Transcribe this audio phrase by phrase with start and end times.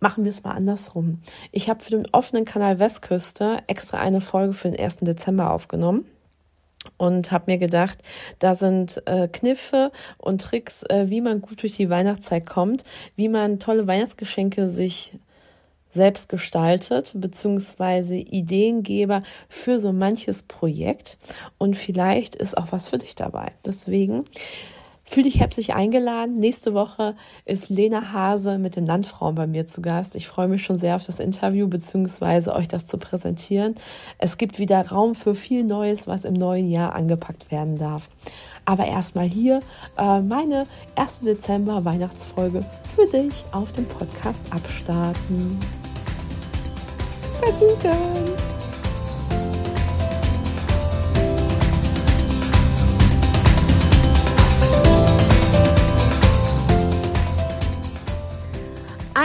[0.00, 1.20] machen wir es mal andersrum.
[1.52, 4.98] Ich habe für den offenen Kanal Westküste extra eine Folge für den 1.
[5.00, 6.06] Dezember aufgenommen
[6.96, 7.98] und habe mir gedacht,
[8.38, 12.84] da sind äh, Kniffe und Tricks, äh, wie man gut durch die Weihnachtszeit kommt,
[13.16, 15.12] wie man tolle Weihnachtsgeschenke sich
[15.90, 21.18] selbst gestaltet, beziehungsweise Ideengeber für so manches Projekt.
[21.58, 23.52] Und vielleicht ist auch was für dich dabei.
[23.64, 24.24] Deswegen
[25.10, 26.38] Fühl dich herzlich eingeladen.
[26.38, 30.14] Nächste Woche ist Lena Hase mit den Landfrauen bei mir zu Gast.
[30.14, 33.74] Ich freue mich schon sehr auf das Interview beziehungsweise euch das zu präsentieren.
[34.18, 38.08] Es gibt wieder Raum für viel Neues, was im neuen Jahr angepackt werden darf.
[38.64, 39.58] Aber erstmal hier
[39.98, 45.58] äh, meine erste Dezember Weihnachtsfolge für dich auf dem Podcast abstarten.
[47.40, 48.69] Vergnügen!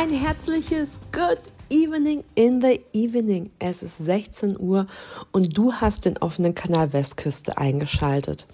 [0.05, 1.39] Ein herzliches Good
[1.71, 3.49] Evening in the Evening.
[3.57, 4.85] Es ist 16 Uhr
[5.31, 8.45] und du hast den offenen Kanal Westküste eingeschaltet.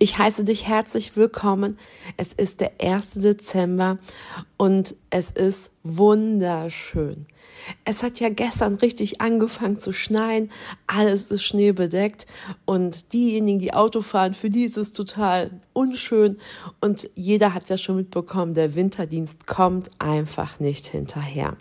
[0.00, 1.78] Ich heiße dich herzlich willkommen.
[2.16, 3.10] Es ist der 1.
[3.20, 3.98] Dezember
[4.56, 7.26] und es ist wunderschön.
[7.84, 10.50] Es hat ja gestern richtig angefangen zu schneien,
[10.86, 12.26] alles ist schneebedeckt
[12.64, 16.38] und diejenigen, die Auto fahren, für die ist es total unschön
[16.80, 21.56] und jeder hat es ja schon mitbekommen, der Winterdienst kommt einfach nicht hinterher.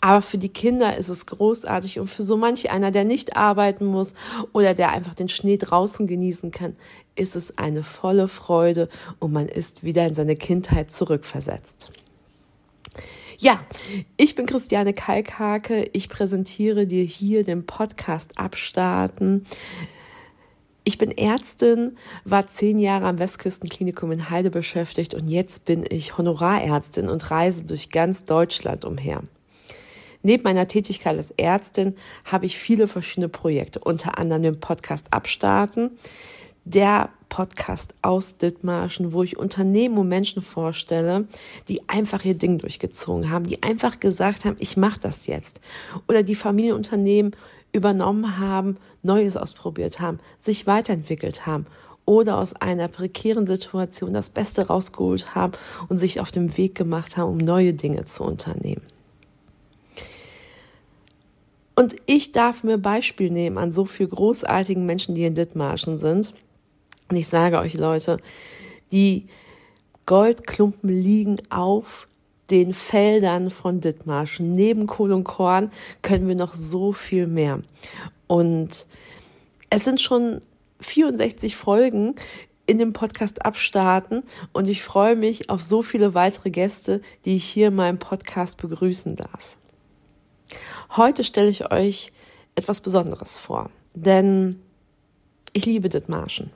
[0.00, 3.84] Aber für die Kinder ist es großartig und für so manch einer, der nicht arbeiten
[3.84, 4.14] muss
[4.52, 6.76] oder der einfach den Schnee draußen genießen kann,
[7.16, 8.88] ist es eine volle Freude
[9.18, 11.90] und man ist wieder in seine Kindheit zurückversetzt.
[13.40, 13.60] Ja,
[14.16, 15.88] ich bin Christiane Kalkhake.
[15.92, 19.46] Ich präsentiere dir hier den Podcast Abstarten.
[20.82, 26.18] Ich bin Ärztin, war zehn Jahre am Westküstenklinikum in Heide beschäftigt und jetzt bin ich
[26.18, 29.22] Honorarärztin und reise durch ganz Deutschland umher.
[30.24, 31.94] Neben meiner Tätigkeit als Ärztin
[32.24, 35.96] habe ich viele verschiedene Projekte, unter anderem den Podcast Abstarten,
[36.64, 41.26] der Podcast aus Dithmarschen, wo ich Unternehmen und Menschen vorstelle,
[41.68, 45.60] die einfach ihr Ding durchgezogen haben, die einfach gesagt haben, ich mache das jetzt.
[46.08, 47.36] Oder die Familienunternehmen
[47.72, 51.66] übernommen haben, Neues ausprobiert haben, sich weiterentwickelt haben
[52.04, 55.52] oder aus einer prekären Situation das Beste rausgeholt haben
[55.88, 58.82] und sich auf den Weg gemacht haben, um neue Dinge zu unternehmen.
[61.74, 66.34] Und ich darf mir Beispiel nehmen an so viel großartigen Menschen, die in Dithmarschen sind
[67.08, 68.18] und ich sage euch Leute,
[68.92, 69.26] die
[70.06, 72.08] Goldklumpen liegen auf
[72.50, 74.52] den Feldern von Dithmarschen.
[74.52, 75.70] Neben Kohl und Korn
[76.02, 77.60] können wir noch so viel mehr.
[78.26, 78.86] Und
[79.70, 80.40] es sind schon
[80.80, 82.14] 64 Folgen
[82.66, 87.44] in dem Podcast abstarten und ich freue mich auf so viele weitere Gäste, die ich
[87.44, 89.56] hier in meinem Podcast begrüßen darf.
[90.96, 92.12] Heute stelle ich euch
[92.54, 94.60] etwas Besonderes vor, denn
[95.52, 96.50] ich liebe Dithmarschen.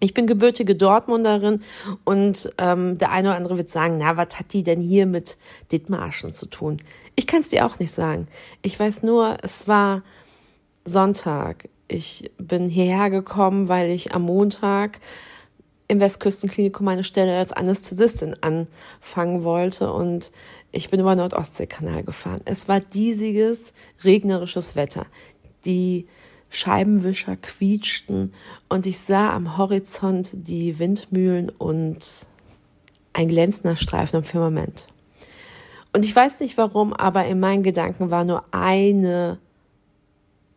[0.00, 1.62] Ich bin gebürtige Dortmunderin
[2.04, 5.36] und ähm, der eine oder andere wird sagen, na, was hat die denn hier mit
[5.72, 6.78] Dithmarschen zu tun?
[7.16, 8.28] Ich kann es dir auch nicht sagen.
[8.62, 10.02] Ich weiß nur, es war
[10.84, 11.68] Sonntag.
[11.88, 15.00] Ich bin hierher gekommen, weil ich am Montag
[15.88, 20.30] im Westküstenklinikum meine Stelle als Anästhesistin anfangen wollte und
[20.70, 22.42] ich bin über Nordostseekanal gefahren.
[22.44, 23.72] Es war diesiges,
[24.04, 25.06] regnerisches Wetter.
[25.64, 26.06] Die
[26.50, 28.32] Scheibenwischer quietschten
[28.68, 31.98] und ich sah am Horizont die Windmühlen und
[33.12, 34.86] ein glänzender Streifen am Firmament.
[35.92, 39.38] Und ich weiß nicht warum, aber in meinen Gedanken war nur eine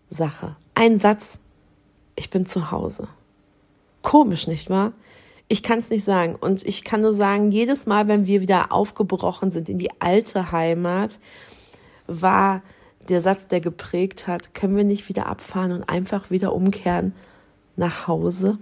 [0.10, 1.40] Sache, ein Satz.
[2.16, 3.08] Ich bin zu Hause.
[4.02, 4.94] Komisch, nicht wahr?
[5.48, 6.36] Ich kann es nicht sagen.
[6.36, 10.52] Und ich kann nur sagen, jedes Mal, wenn wir wieder aufgebrochen sind in die alte
[10.52, 11.20] Heimat,
[12.08, 12.62] war
[13.12, 17.14] der Satz, der geprägt hat, können wir nicht wieder abfahren und einfach wieder umkehren
[17.76, 18.58] nach Hause?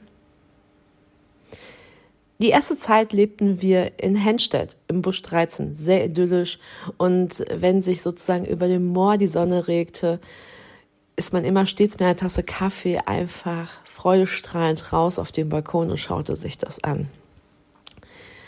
[2.42, 6.58] Die erste Zeit lebten wir in Henstedt im Busch 13, sehr idyllisch.
[6.98, 10.20] Und wenn sich sozusagen über dem Moor die Sonne regte,
[11.18, 15.98] ist man immer stets mit einer Tasse Kaffee einfach freudestrahlend raus auf den Balkon und
[15.98, 17.10] schaute sich das an.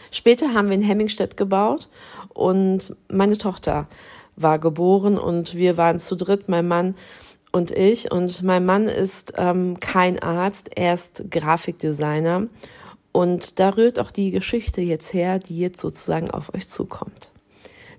[0.09, 1.89] Später haben wir in Hemmingstedt gebaut
[2.29, 3.87] und meine Tochter
[4.35, 6.95] war geboren und wir waren zu dritt, mein Mann
[7.51, 8.11] und ich.
[8.11, 12.47] Und mein Mann ist ähm, kein Arzt, er ist Grafikdesigner
[13.11, 17.31] und da rührt auch die Geschichte jetzt her, die jetzt sozusagen auf euch zukommt.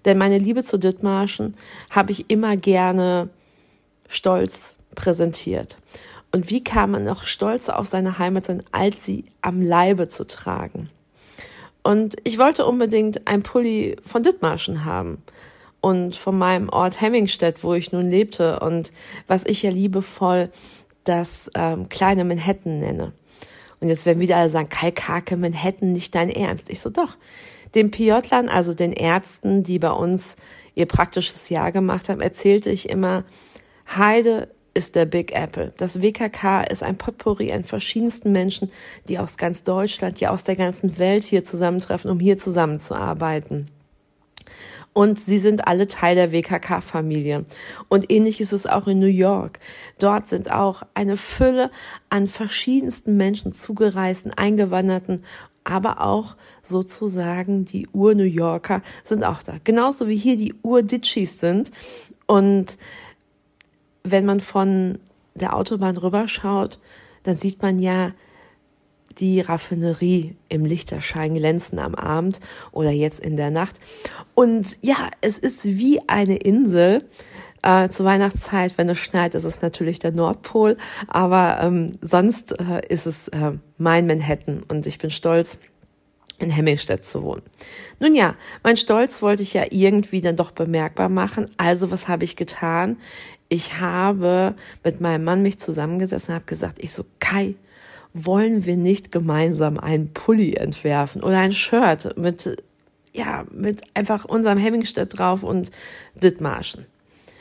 [0.04, 1.56] Denn meine Liebe zu Dithmarschen
[1.90, 3.28] habe ich immer gerne
[4.08, 5.76] stolz präsentiert.
[6.32, 10.26] Und wie kann man noch stolzer auf seine Heimat sein, als sie am Leibe zu
[10.26, 10.88] tragen?
[11.82, 15.22] Und ich wollte unbedingt ein Pulli von Dithmarschen haben
[15.82, 18.92] und von meinem Ort Hemmingstedt, wo ich nun lebte und
[19.26, 20.50] was ich ja liebevoll
[21.04, 23.12] das ähm, kleine Manhattan nenne.
[23.80, 26.70] Und jetzt werden wieder alle sagen, Kalkhake, Manhattan, nicht dein Ernst.
[26.70, 27.16] Ich so, doch.
[27.74, 30.36] Den PJlern, also den Ärzten, die bei uns
[30.76, 33.24] ihr praktisches Jahr gemacht haben, erzählte ich immer,
[33.96, 35.74] Heide ist der Big Apple.
[35.78, 38.70] Das WKK ist ein Potpourri an verschiedensten Menschen,
[39.08, 43.68] die aus ganz Deutschland, die aus der ganzen Welt hier zusammentreffen, um hier zusammenzuarbeiten
[44.92, 47.44] und sie sind alle Teil der WKK-Familie.
[47.88, 49.58] Und ähnlich ist es auch in New York.
[49.98, 51.70] Dort sind auch eine Fülle
[52.10, 55.24] an verschiedensten Menschen zugereisten, eingewanderten,
[55.64, 59.54] aber auch sozusagen die Ur-New Yorker sind auch da.
[59.64, 61.70] Genauso wie hier die Ur-Ditchis sind.
[62.26, 62.76] Und
[64.02, 64.98] wenn man von
[65.34, 66.78] der Autobahn rüberschaut,
[67.22, 68.12] dann sieht man ja,
[69.18, 73.76] die Raffinerie im Lichterschein glänzen am Abend oder jetzt in der Nacht.
[74.34, 77.04] Und ja, es ist wie eine Insel.
[77.64, 80.76] Äh, zur Weihnachtszeit, wenn es schneit, ist es natürlich der Nordpol,
[81.06, 85.58] aber ähm, sonst äh, ist es äh, mein Manhattan und ich bin stolz,
[86.42, 87.42] in Hemmingstedt zu wohnen.
[88.00, 88.34] Nun ja,
[88.64, 91.48] mein Stolz wollte ich ja irgendwie dann doch bemerkbar machen.
[91.56, 92.96] Also was habe ich getan?
[93.48, 97.54] Ich habe mit meinem Mann mich zusammengesessen und habe gesagt, ich so, Kai,
[98.14, 102.62] wollen wir nicht gemeinsam einen Pulli entwerfen oder ein Shirt mit,
[103.12, 105.70] ja, mit einfach unserem Hemmingstedt drauf und
[106.14, 106.86] Dithmarschen.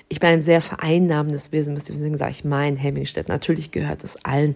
[0.07, 3.29] Ich bin ein sehr vereinnahmendes Wesen, deswegen sage ich mein Hemmingstedt.
[3.29, 4.55] Natürlich gehört es allen.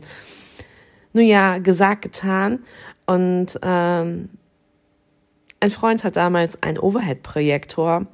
[1.13, 2.59] Nun ja, gesagt, getan.
[3.05, 4.29] Und ähm,
[5.61, 8.07] ein Freund hat damals einen Overhead-Projektor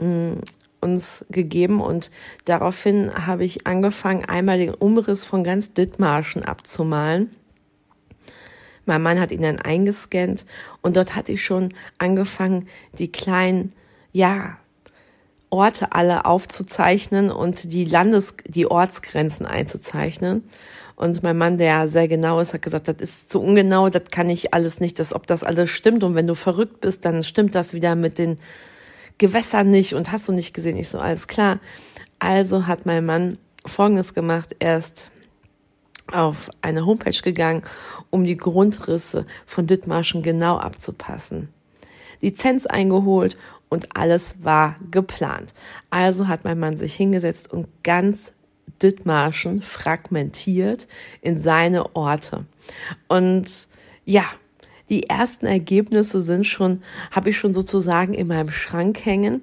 [0.00, 0.32] mm,
[0.80, 2.10] uns gegeben und
[2.44, 7.30] daraufhin habe ich angefangen, einmal den Umriss von ganz Dithmarschen abzumalen.
[8.86, 10.44] Mein Mann hat ihn dann eingescannt
[10.82, 12.68] und dort hatte ich schon angefangen,
[12.98, 13.72] die kleinen,
[14.12, 14.56] ja,
[15.50, 20.48] Orte alle aufzuzeichnen und die Landes-, die Ortsgrenzen einzuzeichnen.
[20.94, 24.28] Und mein Mann, der sehr genau ist, hat gesagt, das ist zu ungenau, das kann
[24.28, 26.04] ich alles nicht, das, ob das alles stimmt.
[26.04, 28.36] Und wenn du verrückt bist, dann stimmt das wieder mit den
[29.20, 30.78] Gewässer nicht und hast du nicht gesehen.
[30.78, 31.60] Ich so, alles klar.
[32.18, 33.36] Also hat mein Mann
[33.66, 34.56] Folgendes gemacht.
[34.58, 35.10] Er ist
[36.10, 37.62] auf eine Homepage gegangen,
[38.08, 41.50] um die Grundrisse von Dithmarschen genau abzupassen.
[42.22, 43.36] Lizenz eingeholt
[43.68, 45.52] und alles war geplant.
[45.90, 48.32] Also hat mein Mann sich hingesetzt und ganz
[48.82, 50.88] Dithmarschen fragmentiert
[51.20, 52.46] in seine Orte.
[53.06, 53.48] Und
[54.06, 54.24] ja,
[54.90, 59.42] die ersten Ergebnisse sind schon, habe ich schon sozusagen in meinem Schrank hängen.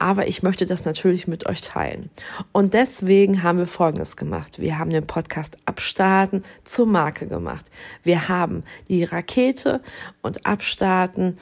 [0.00, 2.08] Aber ich möchte das natürlich mit euch teilen.
[2.52, 4.60] Und deswegen haben wir Folgendes gemacht.
[4.60, 7.66] Wir haben den Podcast Abstarten zur Marke gemacht.
[8.04, 9.82] Wir haben die Rakete
[10.22, 11.36] und Abstarten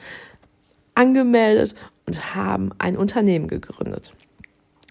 [0.95, 1.75] angemeldet
[2.07, 4.11] und haben ein Unternehmen gegründet.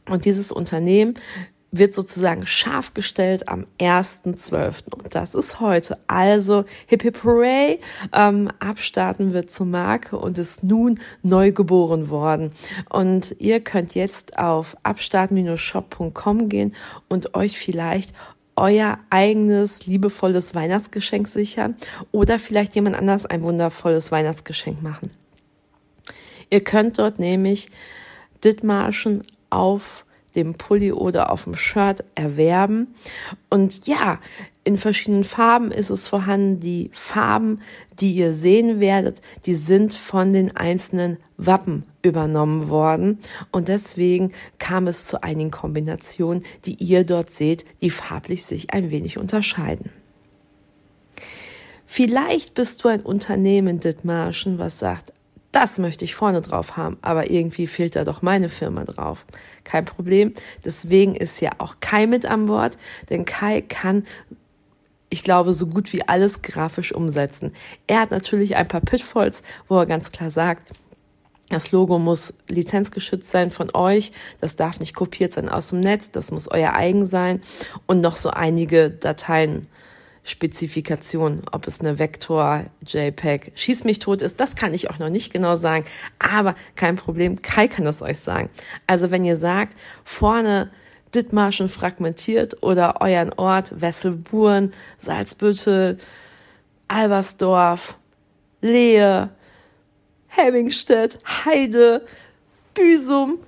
[0.08, 1.14] Und dieses Unternehmen
[1.78, 4.94] wird sozusagen scharf gestellt am 1.12.
[4.94, 5.98] Und das ist heute.
[6.06, 7.80] Also Hip Hip Hooray
[8.12, 12.52] ähm, abstarten wird zur Marke und ist nun neu geboren worden.
[12.88, 16.74] Und ihr könnt jetzt auf abstarten-shop.com gehen
[17.08, 18.12] und euch vielleicht
[18.56, 21.76] euer eigenes liebevolles Weihnachtsgeschenk sichern
[22.10, 25.10] oder vielleicht jemand anders ein wundervolles Weihnachtsgeschenk machen.
[26.48, 27.68] Ihr könnt dort nämlich
[28.42, 30.05] Dithmarschen auf
[30.36, 32.94] dem Pulli oder auf dem Shirt erwerben.
[33.50, 34.20] Und ja,
[34.64, 36.60] in verschiedenen Farben ist es vorhanden.
[36.60, 37.60] Die Farben,
[38.00, 43.18] die ihr sehen werdet, die sind von den einzelnen Wappen übernommen worden.
[43.52, 48.90] Und deswegen kam es zu einigen Kombinationen, die ihr dort seht, die farblich sich ein
[48.90, 49.90] wenig unterscheiden.
[51.86, 55.12] Vielleicht bist du ein Unternehmen, Dithmarschen, was sagt,
[55.52, 59.24] das möchte ich vorne drauf haben, aber irgendwie fehlt da doch meine Firma drauf.
[59.64, 60.34] Kein Problem.
[60.64, 62.76] Deswegen ist ja auch Kai mit an Bord,
[63.08, 64.04] denn Kai kann
[65.08, 67.54] ich glaube, so gut wie alles grafisch umsetzen.
[67.86, 70.74] Er hat natürlich ein paar Pitfalls, wo er ganz klar sagt,
[71.48, 74.10] das Logo muss lizenzgeschützt sein von euch.
[74.40, 76.10] Das darf nicht kopiert sein aus dem Netz.
[76.10, 77.40] Das muss euer eigen sein.
[77.86, 79.68] Und noch so einige Dateien
[80.26, 85.08] Spezifikation, ob es eine Vektor, JPEG, Schieß mich tot ist, das kann ich auch noch
[85.08, 85.84] nicht genau sagen,
[86.18, 88.50] aber kein Problem, Kai kann das euch sagen.
[88.88, 90.72] Also wenn ihr sagt, vorne
[91.14, 95.98] Dithmarschen fragmentiert oder euren Ort Wesselburen, Salzbüttel,
[96.88, 97.96] Albersdorf,
[98.60, 99.30] Lehe,
[100.26, 102.04] Hemmingstedt, Heide,
[102.74, 103.38] Büsum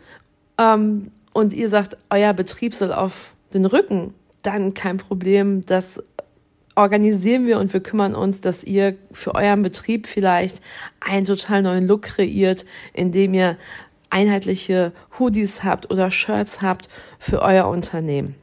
[0.59, 6.01] ähm, und ihr sagt, euer Betrieb soll auf den Rücken, dann kein Problem, das
[6.79, 10.63] organisieren wir und wir kümmern uns, dass ihr für euren Betrieb vielleicht
[11.01, 13.57] einen total neuen Look kreiert, indem ihr
[14.11, 18.37] einheitliche Hoodies habt oder Shirts habt für euer Unternehmen.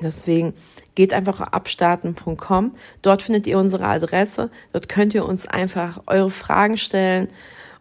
[0.00, 0.54] Deswegen
[0.94, 2.72] geht einfach auf abstarten.com.
[3.02, 4.50] Dort findet ihr unsere Adresse.
[4.72, 7.28] Dort könnt ihr uns einfach eure Fragen stellen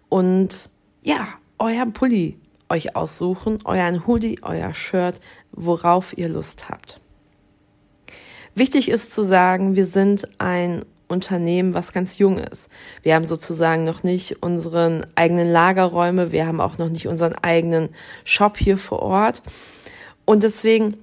[0.10, 0.72] und
[1.04, 1.28] ja,
[1.60, 7.00] euren Pulli euch aussuchen, euren Hoodie, euer Shirt, worauf ihr Lust habt.
[8.58, 12.72] Wichtig ist zu sagen, wir sind ein Unternehmen, was ganz jung ist.
[13.04, 17.90] Wir haben sozusagen noch nicht unseren eigenen Lagerräume, wir haben auch noch nicht unseren eigenen
[18.24, 19.44] Shop hier vor Ort.
[20.26, 20.98] Und deswegen,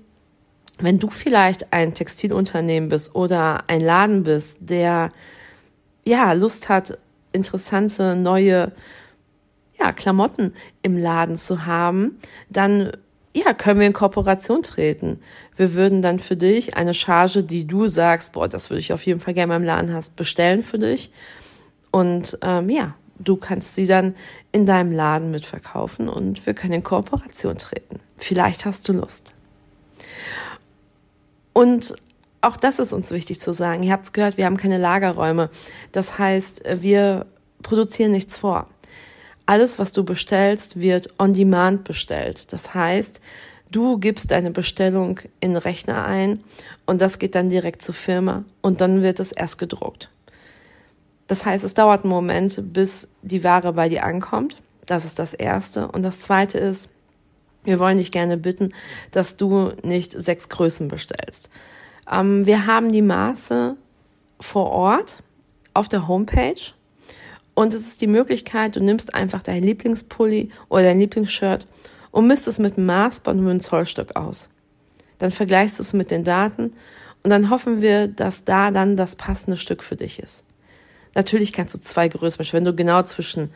[0.81, 5.13] wenn du vielleicht ein Textilunternehmen bist oder ein Laden bist, der
[6.05, 6.99] ja Lust hat,
[7.31, 8.73] interessante neue
[9.79, 12.19] ja, Klamotten im Laden zu haben,
[12.51, 12.91] dann
[13.35, 15.21] ja, können wir in Kooperation treten.
[15.57, 19.05] Wir würden dann für dich eine Charge, die du sagst, boah, das würde ich auf
[19.07, 21.11] jeden Fall gerne im Laden hast, bestellen für dich.
[21.91, 24.15] Und ähm, ja, du kannst sie dann
[24.51, 28.01] in deinem Laden mitverkaufen und wir können in Kooperation treten.
[28.17, 29.33] Vielleicht hast du Lust.
[31.53, 31.95] Und
[32.41, 33.85] auch das ist uns wichtig zu sagen.
[33.85, 35.51] Ihr habt es gehört, wir haben keine Lagerräume.
[35.93, 37.27] Das heißt, wir
[37.63, 38.67] produzieren nichts vor
[39.47, 42.53] alles, was du bestellst, wird on demand bestellt.
[42.53, 43.21] Das heißt,
[43.75, 46.43] du gibst deine Bestellung in den Rechner ein
[46.87, 50.11] und das geht dann direkt zur Firma und dann wird es erst gedruckt.
[51.27, 54.59] Das heißt, es dauert einen Moment, bis die Ware bei dir ankommt.
[54.87, 55.89] Das ist das Erste.
[55.89, 56.91] Und das Zweite ist,
[57.65, 58.75] wir wollen dich gerne bitten,
[59.11, 61.49] dass du nicht sechs Größen bestellst.
[62.11, 63.77] Ähm, wir haben die Maße
[64.39, 65.23] vor Ort
[65.73, 66.61] auf der Homepage
[67.55, 71.67] und es ist die Möglichkeit, du nimmst einfach dein Lieblingspulli oder dein Lieblingsshirt
[72.15, 74.49] und misst es mit Maßband und einem Zollstock aus.
[75.19, 76.73] Dann vergleichst du es mit den Daten
[77.25, 80.45] und dann hoffen wir, dass da dann das passende Stück für dich ist.
[81.17, 83.51] Natürlich kannst du zwei Größen, wenn du genau zwischen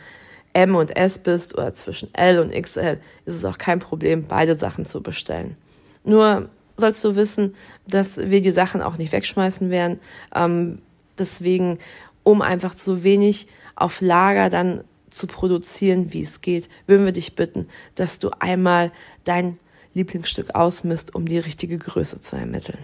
[0.54, 4.58] M und S bist oder zwischen L und XL, ist es auch kein Problem, beide
[4.58, 5.56] Sachen zu bestellen.
[6.02, 7.54] Nur sollst du wissen,
[7.86, 10.00] dass wir die Sachen auch nicht wegschmeißen werden.
[10.34, 10.82] Ähm,
[11.16, 11.78] deswegen,
[12.24, 13.46] um einfach so wenig
[13.76, 18.92] auf Lager dann zu produzieren, wie es geht, würden wir dich bitten, dass du einmal
[19.24, 19.58] dein
[19.94, 22.78] Lieblingsstück ausmisst, um die richtige Größe zu ermitteln.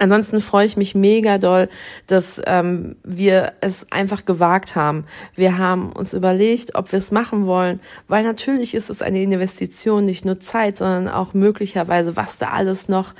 [0.00, 1.68] Ansonsten freue ich mich mega doll,
[2.06, 5.04] dass ähm, wir es einfach gewagt haben.
[5.34, 10.04] Wir haben uns überlegt, ob wir es machen wollen, weil natürlich ist es eine Investition,
[10.04, 13.14] nicht nur Zeit, sondern auch möglicherweise, was da alles noch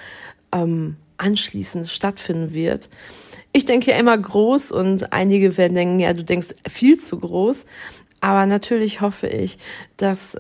[0.53, 2.89] ähm, anschließend stattfinden wird.
[3.53, 7.65] Ich denke ja immer groß und einige werden denken, ja, du denkst viel zu groß.
[8.21, 9.59] Aber natürlich hoffe ich,
[9.97, 10.37] dass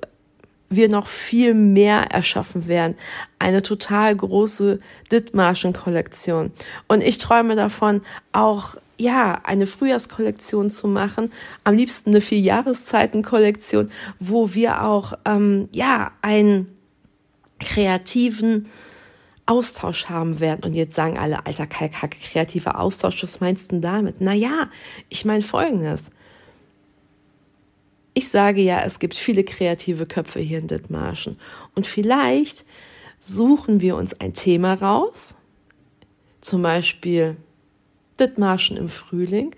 [0.71, 2.97] wir noch viel mehr erschaffen werden.
[3.39, 6.53] Eine total große Dithmarschen-Kollektion.
[6.89, 11.33] Und ich träume davon, auch ja, eine Frühjahrskollektion zu machen,
[11.65, 16.77] am liebsten eine Vierjahreszeiten-Kollektion, wo wir auch ähm, ja einen
[17.61, 18.69] kreativen
[19.49, 20.65] Austausch haben werden.
[20.65, 24.21] Und jetzt sagen alle, alter Kalkhacke, kreativer Austausch, was meinst du denn damit?
[24.21, 24.71] Naja,
[25.09, 26.11] ich meine folgendes.
[28.15, 31.39] Ich sage ja, es gibt viele kreative Köpfe hier in Dithmarschen.
[31.75, 32.65] Und vielleicht
[33.21, 35.35] suchen wir uns ein Thema raus,
[36.41, 37.37] zum Beispiel
[38.19, 39.55] Dithmarschen im Frühling,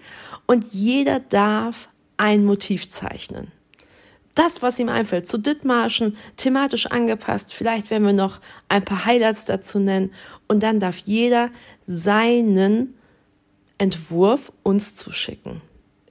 [0.46, 3.50] und jeder darf ein Motiv zeichnen
[4.40, 7.52] das, was ihm einfällt, zu Dithmarschen, thematisch angepasst.
[7.52, 10.12] Vielleicht werden wir noch ein paar Highlights dazu nennen.
[10.48, 11.50] Und dann darf jeder
[11.86, 12.94] seinen
[13.76, 15.60] Entwurf uns zuschicken.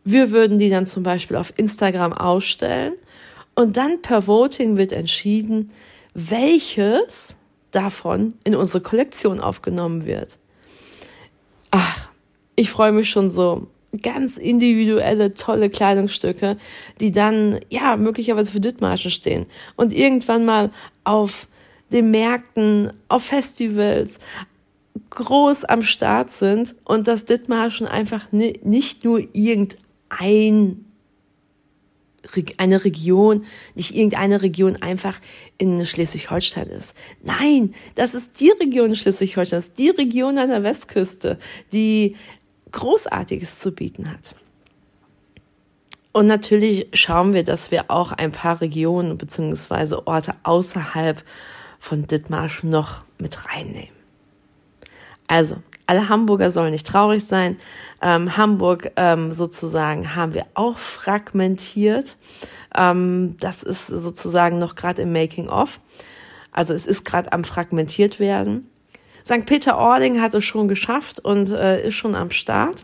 [0.03, 2.93] Wir würden die dann zum Beispiel auf Instagram ausstellen
[3.55, 5.71] und dann per Voting wird entschieden,
[6.13, 7.35] welches
[7.71, 10.37] davon in unsere Kollektion aufgenommen wird.
[11.71, 12.09] Ach,
[12.55, 13.67] ich freue mich schon so
[14.01, 16.57] ganz individuelle, tolle Kleidungsstücke,
[16.99, 20.71] die dann, ja, möglicherweise für Dithmarschen stehen und irgendwann mal
[21.03, 21.47] auf
[21.91, 24.19] den Märkten, auf Festivals
[25.09, 30.85] groß am Start sind und dass Dithmarschen einfach nicht nur irgendein
[32.57, 35.19] eine Region, nicht irgendeine Region einfach
[35.57, 36.93] in Schleswig-Holstein ist.
[37.23, 41.39] Nein, das ist die Region Schleswig-Holstein, das ist die Region an der Westküste,
[41.71, 42.15] die
[42.71, 44.35] Großartiges zu bieten hat.
[46.11, 49.95] Und natürlich schauen wir, dass wir auch ein paar Regionen bzw.
[50.05, 51.23] Orte außerhalb
[51.79, 53.95] von Dithmarschen noch mit reinnehmen.
[55.27, 57.57] Also, alle Hamburger sollen nicht traurig sein.
[58.01, 62.15] Ähm, Hamburg ähm, sozusagen haben wir auch fragmentiert.
[62.75, 65.79] Ähm, das ist sozusagen noch gerade im Making-of.
[66.51, 68.69] Also es ist gerade am fragmentiert werden.
[69.29, 69.45] St.
[69.45, 72.83] Peter-Ording hat es schon geschafft und äh, ist schon am Start.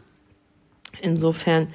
[1.02, 1.70] Insofern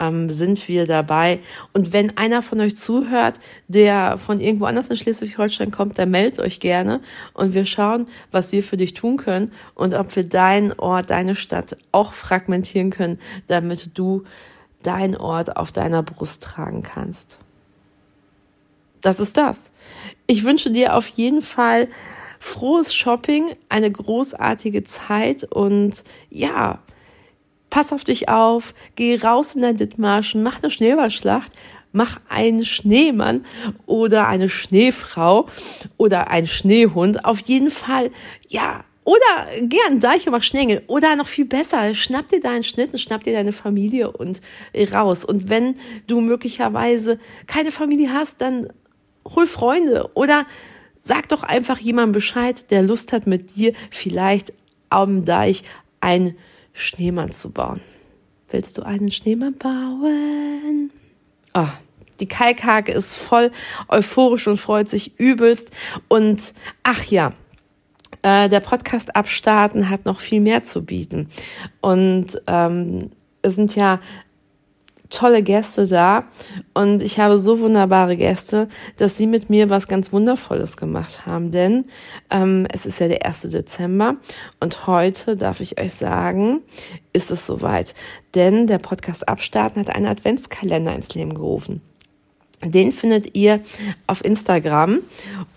[0.00, 1.38] ähm, sind wir dabei.
[1.72, 3.38] Und wenn einer von euch zuhört,
[3.68, 7.00] der von irgendwo anders in Schleswig-Holstein kommt, dann meldet euch gerne
[7.34, 11.36] und wir schauen, was wir für dich tun können und ob wir deinen Ort, deine
[11.36, 14.24] Stadt auch fragmentieren können, damit du
[14.82, 17.38] deinen Ort auf deiner Brust tragen kannst.
[19.02, 19.70] Das ist das.
[20.26, 21.86] Ich wünsche dir auf jeden Fall
[22.40, 26.80] frohes Shopping, eine großartige Zeit und ja,
[27.68, 31.52] pass auf dich auf, geh raus in dein Dithmarschen, mach eine Schneeballschlacht,
[31.92, 33.44] mach einen Schneemann
[33.86, 35.46] oder eine Schneefrau
[35.98, 37.24] oder einen Schneehund.
[37.24, 38.10] Auf jeden Fall,
[38.48, 40.82] ja, oder gern Deich und mach Schnengel.
[40.86, 44.40] Oder noch viel besser, schnapp dir deinen Schnitt und schnapp dir deine Familie und
[44.92, 45.24] raus.
[45.24, 48.68] Und wenn du möglicherweise keine Familie hast, dann
[49.34, 50.46] hol Freunde oder
[51.00, 54.52] sag doch einfach jemandem Bescheid, der Lust hat mit dir vielleicht
[54.90, 55.64] am Deich
[56.00, 56.36] ein
[56.72, 57.80] Schneemann zu bauen.
[58.50, 60.90] Willst du einen Schneemann bauen?
[61.54, 61.68] Oh,
[62.20, 63.50] die Kalkhake ist voll
[63.88, 65.70] euphorisch und freut sich übelst.
[66.08, 67.32] Und ach ja,
[68.22, 71.28] äh, der Podcast Abstarten hat noch viel mehr zu bieten.
[71.80, 73.10] Und ähm,
[73.42, 74.00] es sind ja
[75.10, 76.24] tolle Gäste da
[76.72, 81.50] und ich habe so wunderbare Gäste, dass sie mit mir was ganz Wundervolles gemacht haben.
[81.50, 81.86] Denn
[82.30, 83.42] ähm, es ist ja der 1.
[83.42, 84.16] Dezember
[84.60, 86.60] und heute darf ich euch sagen,
[87.12, 87.94] ist es soweit.
[88.34, 91.82] Denn der Podcast Abstarten hat einen Adventskalender ins Leben gerufen.
[92.62, 93.60] Den findet ihr
[94.06, 94.98] auf Instagram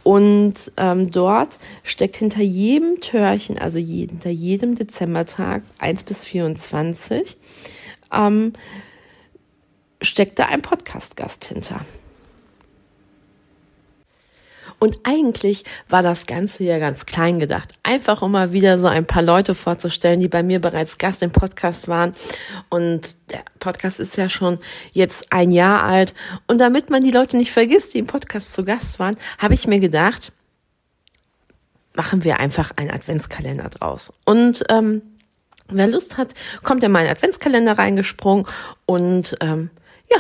[0.04, 7.36] und ähm, dort steckt hinter jedem Türchen, also je, hinter jedem Dezembertag 1 bis 24,
[8.14, 8.54] ähm,
[10.04, 11.82] steckt da ein Podcast-Gast hinter.
[14.84, 17.70] Und eigentlich war das Ganze ja ganz klein gedacht.
[17.84, 21.32] Einfach um mal wieder so ein paar Leute vorzustellen, die bei mir bereits Gast im
[21.32, 22.14] Podcast waren.
[22.70, 24.60] Und der Podcast ist ja schon
[24.92, 26.14] jetzt ein Jahr alt.
[26.48, 29.68] Und damit man die Leute nicht vergisst, die im Podcast zu Gast waren, habe ich
[29.68, 30.34] mir gedacht,
[31.96, 34.12] machen wir einfach einen Adventskalender draus.
[34.26, 35.02] Und ähm,
[35.70, 38.46] wer Lust hat, kommt in meinen Adventskalender reingesprungen
[38.86, 39.70] und ähm,
[40.12, 40.18] ja,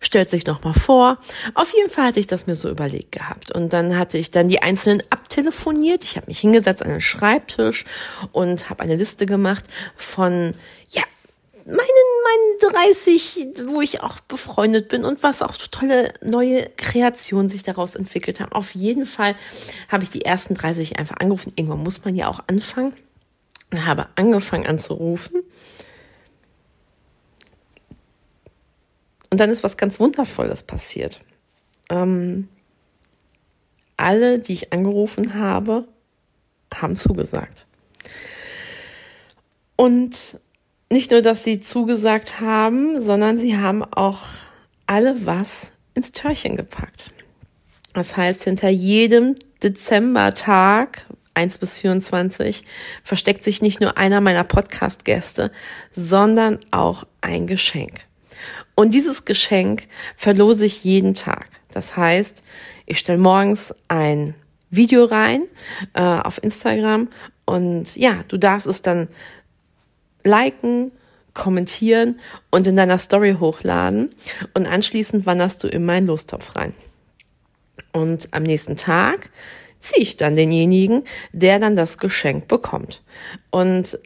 [0.00, 1.18] stellt sich nochmal vor.
[1.54, 3.52] Auf jeden Fall hatte ich das mir so überlegt gehabt.
[3.52, 6.04] Und dann hatte ich dann die einzelnen abtelefoniert.
[6.04, 7.84] Ich habe mich hingesetzt an den Schreibtisch
[8.32, 9.64] und habe eine Liste gemacht
[9.96, 10.54] von,
[10.90, 11.02] ja,
[11.66, 17.62] meinen, meinen 30, wo ich auch befreundet bin und was auch tolle neue Kreationen sich
[17.62, 18.52] daraus entwickelt haben.
[18.52, 19.36] Auf jeden Fall
[19.88, 21.52] habe ich die ersten 30 einfach angerufen.
[21.56, 22.94] Irgendwann muss man ja auch anfangen.
[23.72, 25.44] Und habe angefangen anzurufen
[29.30, 31.20] Und dann ist was ganz Wundervolles passiert.
[31.88, 32.48] Ähm,
[33.96, 35.86] alle, die ich angerufen habe,
[36.74, 37.66] haben zugesagt.
[39.76, 40.40] Und
[40.90, 44.20] nicht nur, dass sie zugesagt haben, sondern sie haben auch
[44.86, 47.12] alle was ins Törchen gepackt.
[47.94, 52.64] Das heißt, hinter jedem Dezembertag 1 bis 24
[53.04, 55.52] versteckt sich nicht nur einer meiner Podcast-Gäste,
[55.92, 58.06] sondern auch ein Geschenk.
[58.74, 61.46] Und dieses Geschenk verlose ich jeden Tag.
[61.72, 62.42] Das heißt,
[62.86, 64.34] ich stelle morgens ein
[64.70, 65.42] Video rein
[65.94, 67.08] äh, auf Instagram
[67.44, 69.08] und ja, du darfst es dann
[70.22, 70.92] liken,
[71.34, 74.14] kommentieren und in deiner Story hochladen
[74.54, 76.74] und anschließend wanderst du in meinen Lostopf rein.
[77.92, 79.30] Und am nächsten Tag
[79.80, 83.02] ziehe ich dann denjenigen, der dann das Geschenk bekommt.
[83.50, 83.98] Und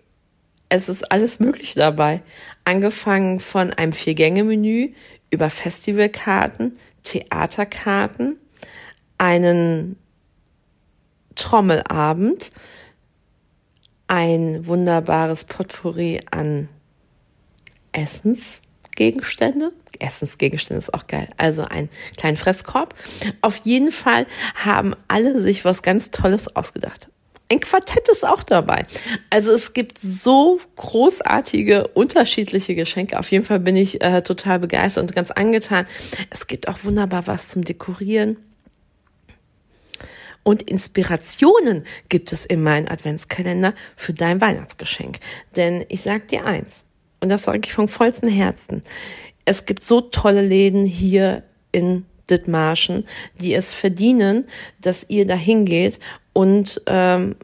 [0.75, 2.23] es ist alles möglich dabei.
[2.65, 4.93] Angefangen von einem Vier-Gänge-Menü
[5.31, 8.39] über Festivalkarten, Theaterkarten,
[9.19, 9.97] einen
[11.35, 12.51] Trommelabend,
[14.07, 16.69] ein wunderbares Potpourri an
[17.93, 19.73] Essensgegenstände.
[20.01, 21.29] Essensgegenstände ist auch geil.
[21.37, 22.95] Also einen kleinen Fresskorb.
[23.41, 27.09] Auf jeden Fall haben alle sich was ganz Tolles ausgedacht.
[27.51, 28.87] Ein Quartett ist auch dabei.
[29.29, 33.19] Also es gibt so großartige, unterschiedliche Geschenke.
[33.19, 35.87] Auf jeden Fall bin ich äh, total begeistert und ganz angetan.
[36.31, 38.39] Es gibt auch wunderbar was zum Dekorieren.
[40.43, 45.19] Und Inspirationen gibt es in meinem Adventskalender für dein Weihnachtsgeschenk.
[45.57, 46.85] Denn ich sag dir eins,
[47.21, 48.83] und das sage ich vom vollsten Herzen,
[49.45, 53.07] es gibt so tolle Läden hier in Dithmarschen,
[53.41, 54.47] die es verdienen,
[54.81, 55.99] dass ihr da hingeht
[56.35, 57.37] und ähm,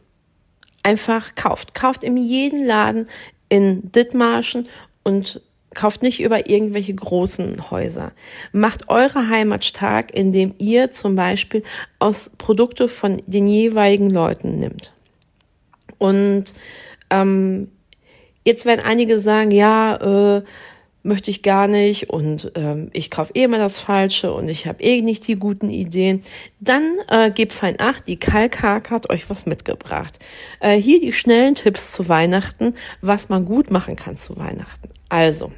[0.82, 1.74] einfach kauft.
[1.74, 3.08] Kauft in jedem Laden
[3.48, 4.68] in Dithmarschen
[5.02, 5.40] und
[5.72, 8.10] Kauft nicht über irgendwelche großen Häuser.
[8.52, 11.62] Macht eure Heimat stark, indem ihr zum Beispiel
[12.00, 14.92] aus Produkte von den jeweiligen Leuten nimmt.
[15.98, 16.46] Und
[17.10, 17.70] ähm,
[18.44, 20.42] jetzt werden einige sagen, ja, äh,
[21.02, 24.82] möchte ich gar nicht und ähm, ich kaufe eh immer das Falsche und ich habe
[24.82, 26.22] eh nicht die guten Ideen,
[26.60, 30.18] dann äh, gebt fein acht, die Kalkhake hat euch was mitgebracht.
[30.60, 34.90] Äh, hier die schnellen Tipps zu Weihnachten, was man gut machen kann zu Weihnachten.
[35.08, 35.50] Also,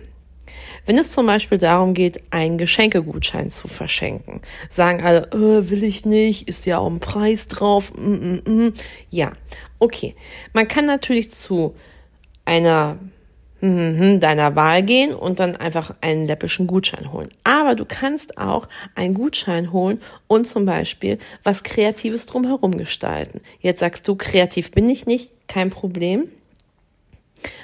[0.86, 6.04] wenn es zum Beispiel darum geht, einen Geschenkegutschein zu verschenken, sagen alle, äh, will ich
[6.04, 7.92] nicht, ist ja auch ein Preis drauf.
[7.96, 8.74] Mm, mm, mm.
[9.10, 9.32] Ja,
[9.78, 10.14] okay.
[10.52, 11.74] Man kann natürlich zu
[12.44, 12.98] einer
[13.62, 17.28] deiner Wahl gehen und dann einfach einen läppischen Gutschein holen.
[17.44, 23.40] Aber du kannst auch einen Gutschein holen und zum Beispiel was Kreatives drumherum gestalten.
[23.60, 26.24] Jetzt sagst du, kreativ bin ich nicht, kein Problem.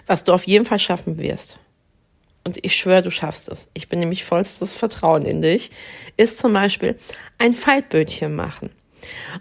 [0.07, 1.59] Was du auf jeden Fall schaffen wirst.
[2.45, 3.69] Und ich schwöre, du schaffst es.
[3.75, 5.73] Ich bin nämlich vollstes Vertrauen in dich.
[6.17, 6.97] Ist zum Beispiel
[7.39, 8.71] ein Faltbötchen machen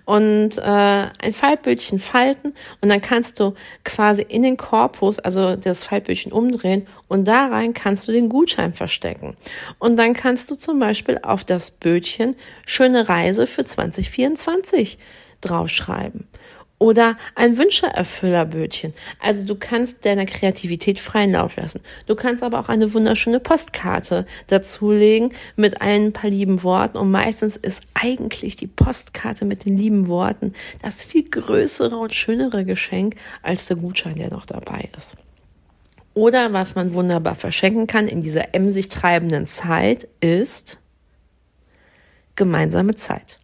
[0.06, 5.84] und äh, ein Faltbötchen falten und dann kannst du quasi in den Korpus, also das
[5.84, 9.36] Faltbötchen umdrehen und da rein kannst du den Gutschein verstecken.
[9.80, 14.98] Und dann kannst du zum Beispiel auf das Bötchen schöne Reise für 2024
[15.42, 16.28] draufschreiben
[16.80, 18.94] oder ein Wünscheerfüllerbötchen.
[19.20, 21.82] Also du kannst deiner Kreativität freien Lauf lassen.
[22.06, 26.98] Du kannst aber auch eine wunderschöne Postkarte dazulegen mit ein paar lieben Worten.
[26.98, 32.64] Und meistens ist eigentlich die Postkarte mit den lieben Worten das viel größere und schönere
[32.64, 35.18] Geschenk als der Gutschein, der noch dabei ist.
[36.14, 40.78] Oder was man wunderbar verschenken kann in dieser emsig treibenden Zeit ist
[42.36, 43.40] gemeinsame Zeit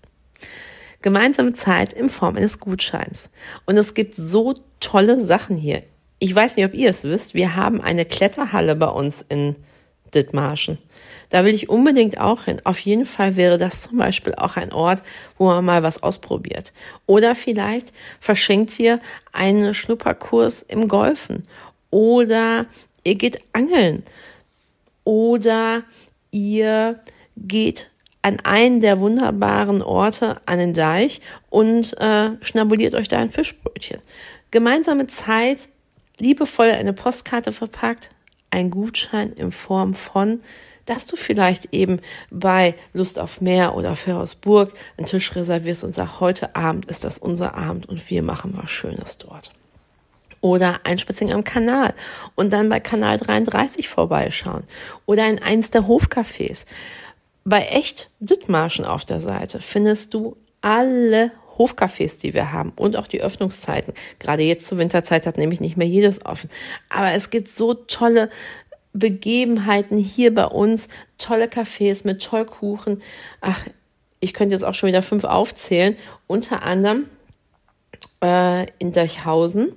[1.04, 3.30] gemeinsame Zeit in Form eines Gutscheins.
[3.68, 5.84] Und es gibt so tolle Sachen hier.
[6.18, 9.56] Ich weiß nicht, ob ihr es wisst, wir haben eine Kletterhalle bei uns in
[10.16, 10.78] Dithmarschen.
[11.30, 12.62] Da will ich unbedingt auch hin.
[12.64, 15.04] Auf jeden Fall wäre das zum Beispiel auch ein Ort,
[15.38, 16.74] wo man mal was ausprobiert.
[17.06, 19.00] Oder vielleicht verschenkt ihr
[19.32, 21.48] einen Schnupperkurs im Golfen.
[21.90, 22.68] Oder
[23.04, 24.04] ihr geht angeln.
[25.04, 25.84] Oder
[26.32, 27.00] ihr
[27.36, 27.90] geht
[28.24, 34.00] an einen der wunderbaren Orte an den Deich und äh, schnabuliert euch da ein Fischbrötchen.
[34.50, 35.68] Gemeinsame Zeit,
[36.20, 38.10] liebevoll eine Postkarte verpackt,
[38.50, 40.40] ein Gutschein in Form von,
[40.86, 46.20] dass du vielleicht eben bei Lust auf Meer oder Ferrosburg einen Tisch reservierst und sagst,
[46.20, 49.52] heute Abend ist das unser Abend und wir machen was Schönes dort.
[50.40, 51.94] Oder ein Spaziergang am Kanal
[52.36, 54.64] und dann bei Kanal 33 vorbeischauen.
[55.06, 56.66] Oder in eins der Hofcafés.
[57.46, 63.08] Bei echt Dithmarschen auf der Seite findest du alle Hofcafés, die wir haben und auch
[63.08, 63.94] die Öffnungszeiten.
[64.20, 66.50] Gerade jetzt zur Winterzeit hat nämlich nicht mehr jedes offen.
[66.90, 68.30] Aber es gibt so tolle
[68.94, 73.02] Begebenheiten hier bei uns, tolle Cafés mit Tollkuchen.
[73.42, 73.66] Ach,
[74.20, 75.98] ich könnte jetzt auch schon wieder fünf aufzählen.
[76.28, 77.08] Unter anderem
[78.24, 79.74] äh, in Deichhausen,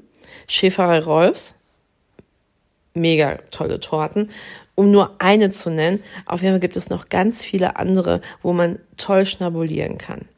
[0.47, 1.55] Schäferei Rolfs,
[2.95, 4.31] mega tolle Torten
[4.77, 6.05] um nur eine zu nennen.
[6.27, 10.29] Auf jeden Fall gibt es noch ganz viele andere, wo man toll schnabulieren kann.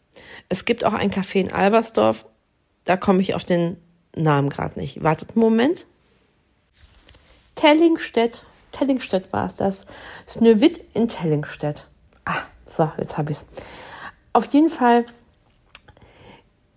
[0.48, 2.24] Es gibt auch ein Café in Albersdorf,
[2.84, 3.76] da komme ich auf den
[4.16, 5.02] Namen gerade nicht.
[5.02, 5.84] Wartet einen Moment.
[7.54, 9.86] Tellingstedt, Tellingstedt war es das.
[10.26, 11.86] Snövit in Tellingstedt.
[12.24, 13.46] Ah, so, jetzt habe ich es.
[14.32, 15.04] Auf jeden Fall,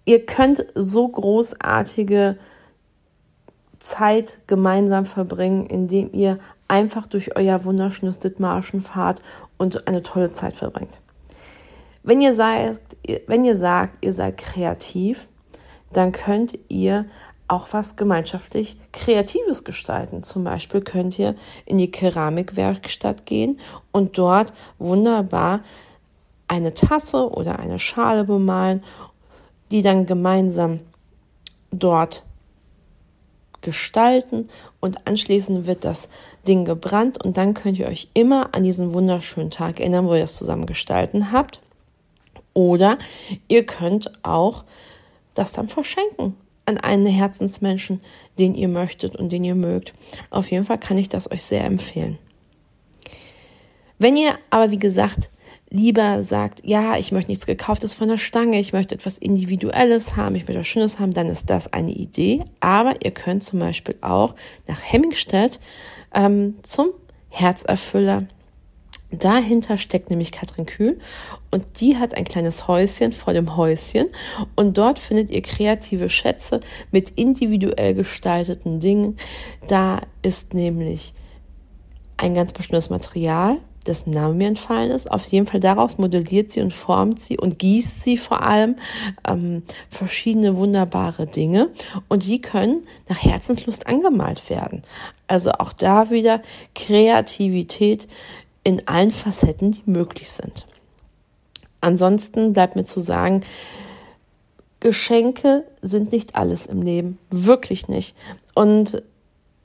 [0.05, 2.37] ihr könnt so großartige
[3.81, 9.21] Zeit gemeinsam verbringen, indem ihr einfach durch euer wunderschönes Dithmarschen fahrt
[9.57, 11.01] und eine tolle Zeit verbringt.
[12.03, 12.79] Wenn ihr, seid,
[13.27, 15.27] wenn ihr sagt, ihr seid kreativ,
[15.91, 17.05] dann könnt ihr
[17.47, 20.23] auch was gemeinschaftlich Kreatives gestalten.
[20.23, 23.59] Zum Beispiel könnt ihr in die Keramikwerkstatt gehen
[23.91, 25.59] und dort wunderbar
[26.47, 28.83] eine Tasse oder eine Schale bemalen,
[29.69, 30.79] die dann gemeinsam
[31.71, 32.23] dort
[33.61, 36.09] gestalten und anschließend wird das
[36.47, 40.23] Ding gebrannt und dann könnt ihr euch immer an diesen wunderschönen Tag erinnern, wo ihr
[40.23, 41.61] es zusammen gestalten habt.
[42.53, 42.97] Oder
[43.47, 44.65] ihr könnt auch
[45.33, 48.01] das dann verschenken an einen Herzensmenschen,
[48.37, 49.93] den ihr möchtet und den ihr mögt.
[50.29, 52.17] Auf jeden Fall kann ich das euch sehr empfehlen.
[53.97, 55.29] Wenn ihr aber, wie gesagt,
[55.71, 60.35] lieber sagt, ja, ich möchte nichts gekauftes von der Stange, ich möchte etwas Individuelles haben,
[60.35, 62.43] ich möchte etwas Schönes haben, dann ist das eine Idee.
[62.59, 64.35] Aber ihr könnt zum Beispiel auch
[64.67, 65.59] nach Hemmingstedt
[66.13, 66.89] ähm, zum
[67.29, 68.27] Herzerfüller
[69.11, 70.99] Dahinter steckt nämlich Katrin Kühl
[71.51, 74.07] und die hat ein kleines Häuschen vor dem Häuschen
[74.55, 79.17] und dort findet ihr kreative Schätze mit individuell gestalteten Dingen.
[79.67, 81.13] Da ist nämlich
[82.15, 85.11] ein ganz bestimmtes Material, dessen Name mir entfallen ist.
[85.11, 88.75] Auf jeden Fall daraus modelliert sie und formt sie und gießt sie vor allem
[89.27, 91.69] ähm, verschiedene wunderbare Dinge
[92.07, 94.83] und die können nach Herzenslust angemalt werden.
[95.27, 96.41] Also auch da wieder
[96.75, 98.07] Kreativität
[98.63, 100.67] in allen Facetten, die möglich sind.
[101.79, 103.41] Ansonsten bleibt mir zu sagen,
[104.79, 108.15] Geschenke sind nicht alles im Leben, wirklich nicht.
[108.53, 109.03] Und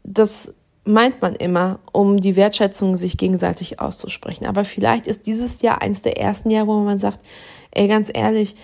[0.04, 0.52] das
[0.86, 4.46] meint man immer, um die Wertschätzung sich gegenseitig auszusprechen.
[4.46, 7.20] Aber vielleicht ist dieses Jahr eins der ersten Jahre, wo man sagt,
[7.72, 8.56] ey, ganz ehrlich,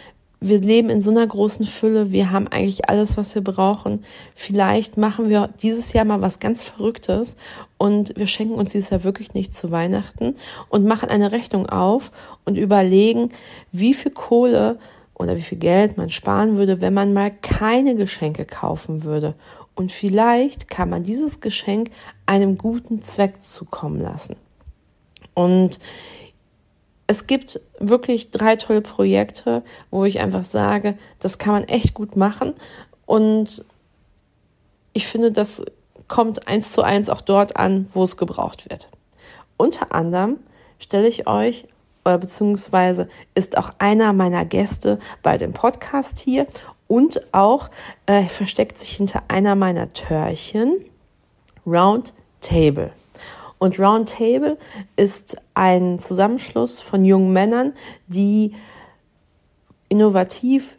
[0.42, 4.04] wir leben in so einer großen Fülle, wir haben eigentlich alles, was wir brauchen.
[4.34, 7.36] Vielleicht machen wir dieses Jahr mal was ganz Verrücktes
[7.78, 10.34] und wir schenken uns dieses Jahr wirklich nicht zu Weihnachten
[10.68, 12.10] und machen eine Rechnung auf
[12.44, 13.30] und überlegen,
[13.70, 14.78] wie viel Kohle
[15.14, 19.34] oder wie viel Geld man sparen würde, wenn man mal keine Geschenke kaufen würde.
[19.74, 21.90] Und vielleicht kann man dieses Geschenk
[22.26, 24.36] einem guten Zweck zukommen lassen.
[25.34, 25.78] Und
[27.06, 32.16] es gibt wirklich drei tolle Projekte, wo ich einfach sage, das kann man echt gut
[32.16, 32.54] machen.
[33.06, 33.64] Und
[34.92, 35.62] ich finde, das
[36.08, 38.88] kommt eins zu eins auch dort an, wo es gebraucht wird.
[39.56, 40.38] Unter anderem
[40.78, 41.66] stelle ich euch
[42.04, 46.46] oder beziehungsweise ist auch einer meiner Gäste bei dem Podcast hier
[46.92, 47.70] und auch
[48.04, 50.84] äh, versteckt sich hinter einer meiner Törchen
[51.66, 52.92] Round Table.
[53.56, 54.58] Und Roundtable
[54.94, 57.72] ist ein Zusammenschluss von jungen Männern,
[58.08, 58.54] die
[59.88, 60.76] innovativ,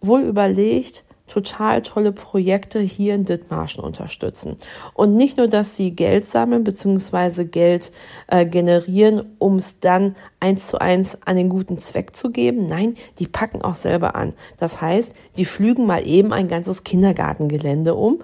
[0.00, 4.56] wohl überlegt, total tolle Projekte hier in Dithmarschen unterstützen.
[4.94, 7.44] Und nicht nur, dass sie Geld sammeln bzw.
[7.44, 7.92] Geld
[8.28, 12.66] äh, generieren, um es dann eins zu eins an den guten Zweck zu geben.
[12.66, 14.34] Nein, die packen auch selber an.
[14.58, 18.20] Das heißt, die flügen mal eben ein ganzes Kindergartengelände um.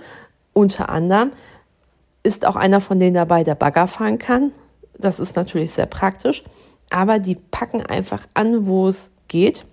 [0.53, 1.33] Unter anderem
[2.23, 4.53] ist auch einer von denen dabei, der Bagger fahren kann.
[4.99, 6.45] Das ist natürlich sehr praktisch.
[6.91, 9.67] Aber die packen einfach an, wo es geht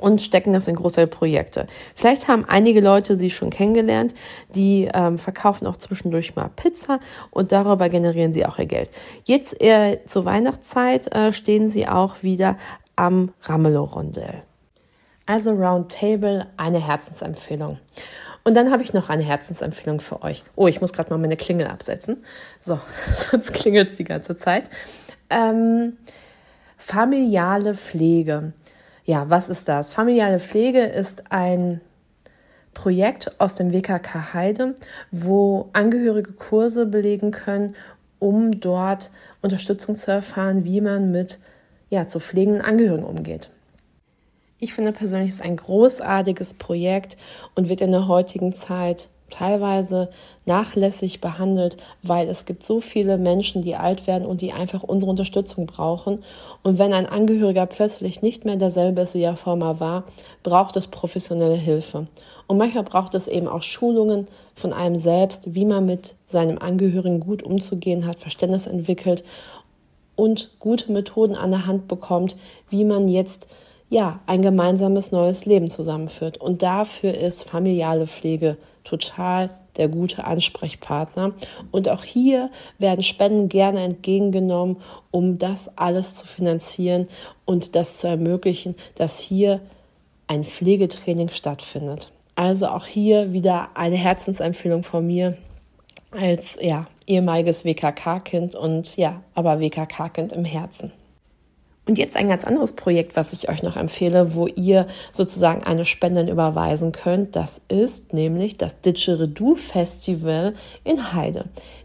[0.00, 1.66] und stecken das in große Projekte.
[1.94, 4.14] Vielleicht haben einige Leute sie schon kennengelernt,
[4.54, 6.98] die ähm, verkaufen auch zwischendurch mal Pizza
[7.30, 8.90] und darüber generieren sie auch ihr Geld.
[9.24, 12.56] Jetzt äh, zur Weihnachtszeit äh, stehen sie auch wieder
[12.96, 14.42] am Ramelow-Rondell.
[15.26, 17.78] Also Roundtable, eine Herzensempfehlung.
[18.44, 20.44] Und dann habe ich noch eine Herzensempfehlung für euch.
[20.54, 22.22] Oh, ich muss gerade mal meine Klingel absetzen.
[22.62, 22.78] So,
[23.30, 24.68] sonst klingelt es die ganze Zeit.
[25.30, 25.96] Ähm,
[26.76, 28.52] familiale Pflege.
[29.04, 29.92] Ja, was ist das?
[29.92, 31.82] Familiale Pflege ist ein
[32.72, 34.74] Projekt aus dem WKK Heide,
[35.10, 37.74] wo Angehörige Kurse belegen können,
[38.18, 39.10] um dort
[39.42, 41.38] Unterstützung zu erfahren, wie man mit
[41.90, 43.50] ja, zu pflegenden Angehörigen umgeht.
[44.58, 47.18] Ich finde persönlich, es ist ein großartiges Projekt
[47.54, 50.08] und wird in der heutigen Zeit teilweise
[50.46, 55.10] nachlässig behandelt, weil es gibt so viele Menschen, die alt werden und die einfach unsere
[55.10, 56.22] Unterstützung brauchen.
[56.62, 60.04] Und wenn ein Angehöriger plötzlich nicht mehr derselbe ist, wie er vorher war,
[60.42, 62.06] braucht es professionelle Hilfe.
[62.46, 67.20] Und manchmal braucht es eben auch Schulungen von einem selbst, wie man mit seinem Angehörigen
[67.20, 69.24] gut umzugehen hat, Verständnis entwickelt
[70.16, 72.36] und gute Methoden an der Hand bekommt,
[72.70, 73.48] wie man jetzt
[73.90, 76.36] ja, ein gemeinsames neues Leben zusammenführt.
[76.36, 81.32] Und dafür ist familiale Pflege total der gute Ansprechpartner.
[81.70, 84.76] Und auch hier werden Spenden gerne entgegengenommen,
[85.10, 87.08] um das alles zu finanzieren
[87.44, 89.60] und das zu ermöglichen, dass hier
[90.26, 92.10] ein Pflegetraining stattfindet.
[92.36, 95.36] Also auch hier wieder eine Herzensempfehlung von mir
[96.10, 100.92] als ja, ehemaliges WKK-Kind und ja, aber WKK-Kind im Herzen.
[101.86, 105.84] Und jetzt ein ganz anderes Projekt, was ich euch noch empfehle, wo ihr sozusagen eine
[105.84, 107.36] Spende überweisen könnt.
[107.36, 111.44] Das ist nämlich das Didgeridoo Festival in Heide.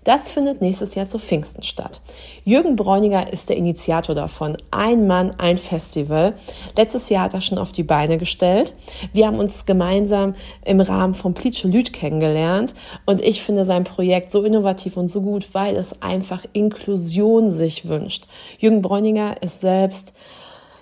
[0.09, 2.01] Das findet nächstes Jahr zu Pfingsten statt.
[2.43, 4.57] Jürgen Bräuniger ist der Initiator davon.
[4.71, 6.33] Ein Mann, ein Festival.
[6.75, 8.73] Letztes Jahr hat er schon auf die Beine gestellt.
[9.13, 10.33] Wir haben uns gemeinsam
[10.65, 12.73] im Rahmen von Plitsche Lüd kennengelernt
[13.05, 17.87] und ich finde sein Projekt so innovativ und so gut, weil es einfach Inklusion sich
[17.87, 18.25] wünscht.
[18.57, 20.13] Jürgen Bräuniger ist selbst,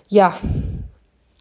[0.08, 0.38] ja,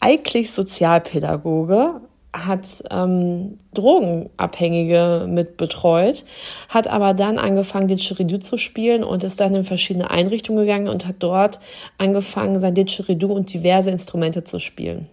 [0.01, 2.01] eigentlich Sozialpädagoge,
[2.45, 6.25] hat ähm, Drogenabhängige mit betreut,
[6.69, 11.07] hat aber dann angefangen, Didgeridoo zu spielen und ist dann in verschiedene Einrichtungen gegangen und
[11.07, 11.61] hat dort
[11.99, 15.09] angefangen, sein Didgeridoo und diverse Instrumente zu spielen.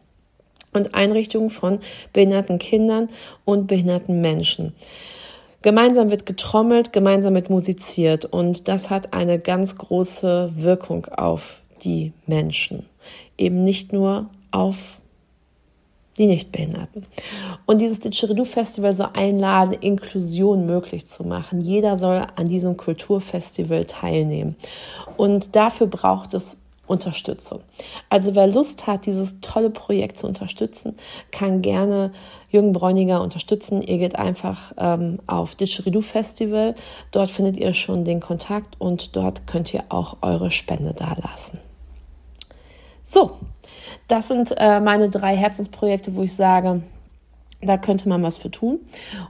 [0.74, 1.80] Und Einrichtungen von
[2.14, 3.10] behinderten Kindern
[3.46, 4.74] und behinderten Menschen.
[5.62, 12.12] Gemeinsam wird getrommelt, gemeinsam wird musiziert und das hat eine ganz große Wirkung auf die
[12.28, 12.86] Menschen.
[13.38, 14.98] Eben nicht nur auf
[16.18, 17.06] die Nichtbehinderten.
[17.66, 21.62] Und dieses Didgeridoo-Festival soll einladen, Inklusion möglich zu machen.
[21.62, 24.56] Jeder soll an diesem Kulturfestival teilnehmen.
[25.18, 27.62] Und dafür braucht es Unterstützung.
[28.10, 30.96] Also wer Lust hat, dieses tolle Projekt zu unterstützen,
[31.32, 32.12] kann gerne
[32.50, 33.82] Jürgen Bräuniger unterstützen.
[33.82, 36.76] Ihr geht einfach ähm, auf Didgeridoo Festival.
[37.12, 41.60] Dort findet ihr schon den Kontakt und dort könnt ihr auch eure Spende dalassen.
[43.04, 43.38] So,
[44.14, 46.84] das sind äh, meine drei Herzensprojekte, wo ich sage,
[47.64, 48.80] da könnte man was für tun.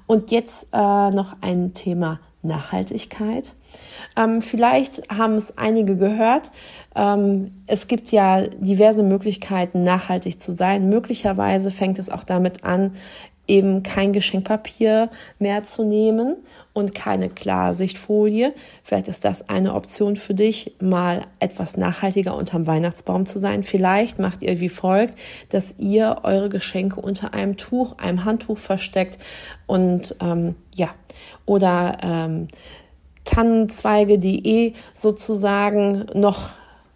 [0.07, 3.53] Und jetzt äh, noch ein Thema Nachhaltigkeit.
[4.17, 6.51] Ähm, vielleicht haben es einige gehört.
[6.97, 10.89] Ähm, es gibt ja diverse Möglichkeiten, nachhaltig zu sein.
[10.89, 12.93] Möglicherweise fängt es auch damit an,
[13.47, 16.37] eben kein Geschenkpapier mehr zu nehmen
[16.71, 18.53] und keine Klarsichtfolie.
[18.83, 23.63] Vielleicht ist das eine Option für dich, mal etwas nachhaltiger unterm Weihnachtsbaum zu sein.
[23.63, 25.15] Vielleicht macht ihr wie folgt,
[25.49, 29.19] dass ihr eure Geschenke unter einem Tuch, einem Handtuch versteckt
[29.67, 30.89] und ähm, ja,
[31.45, 32.47] oder ähm,
[33.25, 36.49] Tannenzweige, die eh sozusagen noch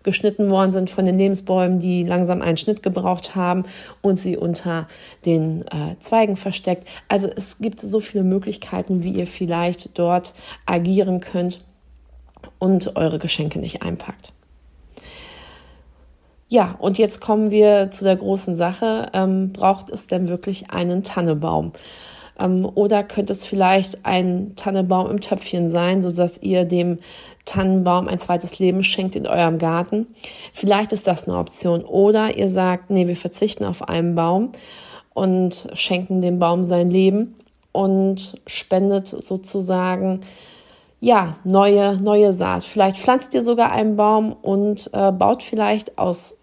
[0.08, 3.66] geschnitten worden sind von den Lebensbäumen, die langsam einen Schnitt gebraucht haben
[4.02, 4.88] und sie unter
[5.26, 6.88] den äh, Zweigen versteckt.
[7.10, 10.34] Also es gibt so viele Möglichkeiten, wie ihr vielleicht dort
[10.66, 11.60] agieren könnt
[12.58, 14.32] und eure Geschenke nicht einpackt.
[16.48, 19.10] Ja, und jetzt kommen wir zu der großen Sache.
[19.14, 21.74] Ähm, braucht es denn wirklich einen Tannebaum?
[22.40, 27.00] Ähm, oder könnte es vielleicht ein Tannebaum im Töpfchen sein, so dass ihr dem
[27.46, 30.08] Tannenbaum ein zweites Leben schenkt in eurem Garten?
[30.54, 31.84] Vielleicht ist das eine Option.
[31.84, 34.52] Oder ihr sagt, nee, wir verzichten auf einen Baum
[35.14, 37.36] und schenken dem Baum sein Leben
[37.72, 40.22] und spendet sozusagen
[41.00, 42.64] ja, neue, neue Saat.
[42.64, 46.37] Vielleicht pflanzt ihr sogar einen Baum und äh, baut vielleicht aus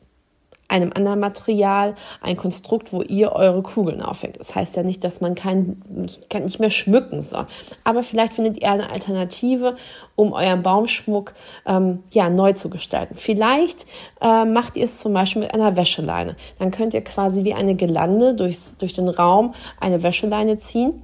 [0.69, 4.41] einem anderen Material ein Konstrukt, wo ihr eure Kugeln aufhängt.
[4.41, 7.47] Das heißt ja nicht, dass man kein, nicht, kann nicht mehr schmücken soll.
[7.85, 9.77] Aber vielleicht findet ihr eine Alternative,
[10.17, 11.35] um euren Baumschmuck
[11.67, 13.15] ähm, ja, neu zu gestalten.
[13.17, 13.87] Vielleicht
[14.21, 16.37] äh, macht ihr es zum Beispiel mit einer Wäscheleine.
[16.59, 21.03] Dann könnt ihr quasi wie eine Gelande durchs, durch den Raum eine Wäscheleine ziehen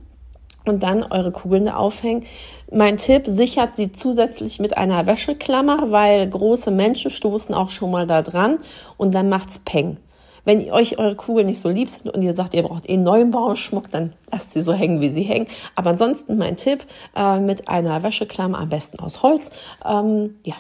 [0.65, 2.25] und dann eure Kugeln da aufhängen.
[2.73, 8.07] Mein Tipp, sichert sie zusätzlich mit einer Wäscheklammer, weil große Menschen stoßen auch schon mal
[8.07, 8.59] da dran
[8.97, 9.97] und dann macht's Peng.
[10.45, 13.31] Wenn euch eure Kugeln nicht so lieb sind und ihr sagt, ihr braucht eh neuen
[13.31, 15.49] Baumschmuck, dann lasst sie so hängen, wie sie hängen.
[15.75, 19.51] Aber ansonsten mein Tipp, äh, mit einer Wäscheklammer, am besten aus Holz,
[19.85, 20.55] ähm, ja,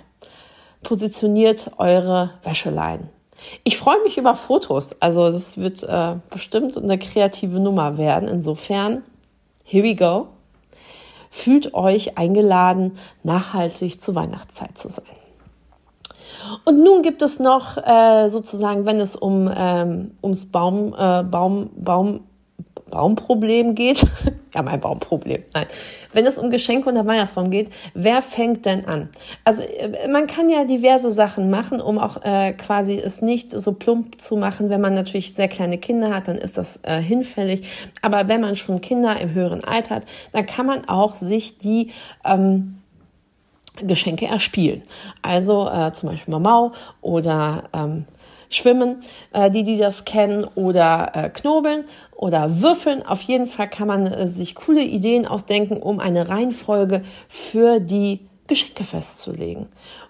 [0.82, 3.08] positioniert eure Wäscheleien.
[3.64, 4.94] Ich freue mich über Fotos.
[5.00, 8.28] Also das wird äh, bestimmt eine kreative Nummer werden.
[8.28, 9.02] Insofern
[9.64, 10.26] Here we go.
[11.30, 15.04] Fühlt euch eingeladen, nachhaltig zur Weihnachtszeit zu sein.
[16.64, 21.70] Und nun gibt es noch äh, sozusagen, wenn es um ähm, ums Baum, äh, Baum,
[21.76, 22.24] Baum,
[22.90, 24.04] Baumproblem geht,
[24.54, 25.66] ja, mein Baumproblem, nein,
[26.12, 29.08] wenn es um Geschenke und der Weihnachtsbaum geht, wer fängt denn an?
[29.44, 33.72] Also äh, man kann ja diverse Sachen machen, um auch äh, quasi es nicht so
[33.72, 34.70] plump zu machen.
[34.70, 37.66] Wenn man natürlich sehr kleine Kinder hat, dann ist das äh, hinfällig.
[38.02, 41.92] Aber wenn man schon Kinder im höheren Alter hat, dann kann man auch sich die
[42.24, 42.80] ähm,
[43.82, 44.82] Geschenke erspielen.
[45.22, 48.04] Also äh, zum Beispiel Mamau oder ähm,
[48.50, 48.96] Schwimmen,
[49.32, 51.84] äh, die, die das kennen, oder äh, Knobeln
[52.14, 53.06] oder Würfeln.
[53.06, 58.20] Auf jeden Fall kann man äh, sich coole Ideen ausdenken, um eine Reihenfolge für die
[58.46, 59.68] Geschenke festzulegen.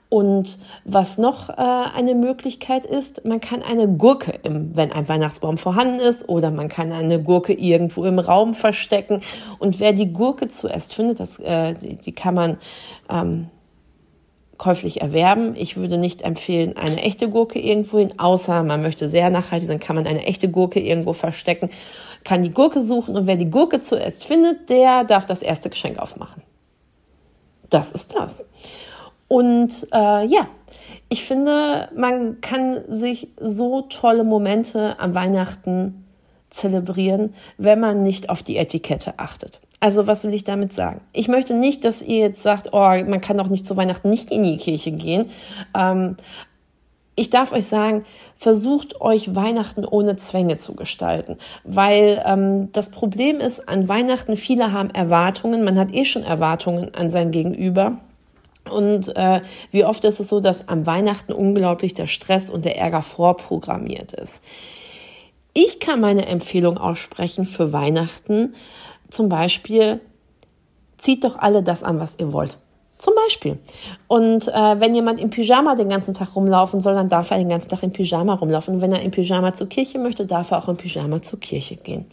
[0.08, 5.56] Und was noch äh, eine Möglichkeit ist, man kann eine Gurke, im, wenn ein Weihnachtsbaum
[5.56, 9.20] vorhanden ist, oder man kann eine Gurke irgendwo im Raum verstecken.
[9.60, 12.58] Und wer die Gurke zuerst findet, das, äh, die, die kann man
[13.08, 13.50] ähm,
[14.60, 15.56] käuflich erwerben.
[15.56, 19.80] Ich würde nicht empfehlen, eine echte Gurke irgendwo hin, außer man möchte sehr nachhaltig sein,
[19.80, 21.70] kann man eine echte Gurke irgendwo verstecken,
[22.24, 25.98] kann die Gurke suchen und wer die Gurke zuerst findet, der darf das erste Geschenk
[25.98, 26.42] aufmachen.
[27.70, 28.44] Das ist das.
[29.28, 30.46] Und äh, ja,
[31.08, 36.04] ich finde, man kann sich so tolle Momente am Weihnachten
[36.50, 39.60] zelebrieren, wenn man nicht auf die Etikette achtet.
[39.80, 41.00] Also was will ich damit sagen?
[41.12, 44.30] Ich möchte nicht, dass ihr jetzt sagt, oh, man kann doch nicht zu Weihnachten nicht
[44.30, 45.30] in die Kirche gehen.
[45.74, 46.16] Ähm,
[47.16, 48.04] ich darf euch sagen,
[48.36, 54.72] versucht euch Weihnachten ohne Zwänge zu gestalten, weil ähm, das Problem ist an Weihnachten, viele
[54.72, 57.98] haben Erwartungen, man hat eh schon Erwartungen an sein Gegenüber.
[58.70, 62.78] Und äh, wie oft ist es so, dass am Weihnachten unglaublich der Stress und der
[62.78, 64.42] Ärger vorprogrammiert ist.
[65.52, 68.54] Ich kann meine Empfehlung aussprechen für Weihnachten.
[69.10, 70.00] Zum Beispiel,
[71.00, 72.58] zieht doch alle das an, was ihr wollt.
[72.98, 73.58] Zum Beispiel.
[74.08, 77.48] Und äh, wenn jemand im Pyjama den ganzen Tag rumlaufen soll, dann darf er den
[77.48, 78.74] ganzen Tag im Pyjama rumlaufen.
[78.74, 81.76] Und wenn er im Pyjama zur Kirche möchte, darf er auch im Pyjama zur Kirche
[81.76, 82.04] gehen.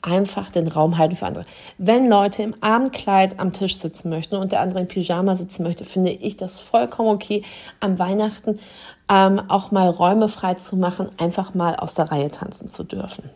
[0.00, 1.44] Einfach den Raum halten für andere.
[1.76, 5.84] Wenn Leute im Abendkleid am Tisch sitzen möchten und der andere im Pyjama sitzen möchte,
[5.84, 7.42] finde ich das vollkommen okay,
[7.80, 8.60] am Weihnachten
[9.10, 13.28] ähm, auch mal Räume frei zu machen, einfach mal aus der Reihe tanzen zu dürfen.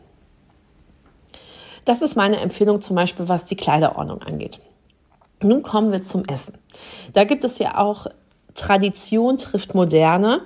[1.85, 4.61] Das ist meine Empfehlung zum Beispiel, was die Kleiderordnung angeht.
[5.43, 6.55] Nun kommen wir zum Essen.
[7.12, 8.07] Da gibt es ja auch
[8.55, 10.43] Tradition trifft Moderne.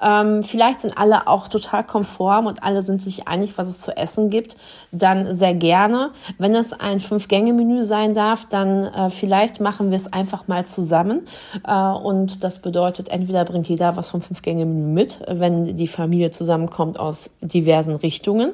[0.00, 3.96] Ähm, vielleicht sind alle auch total konform und alle sind sich einig, was es zu
[3.96, 4.56] essen gibt.
[4.92, 6.10] Dann sehr gerne.
[6.38, 11.26] Wenn es ein Fünf-Gänge-Menü sein darf, dann äh, vielleicht machen wir es einfach mal zusammen.
[11.66, 17.00] Äh, und das bedeutet, entweder bringt jeder was vom Fünf-Gänge-Menü mit, wenn die Familie zusammenkommt
[17.00, 18.52] aus diversen Richtungen.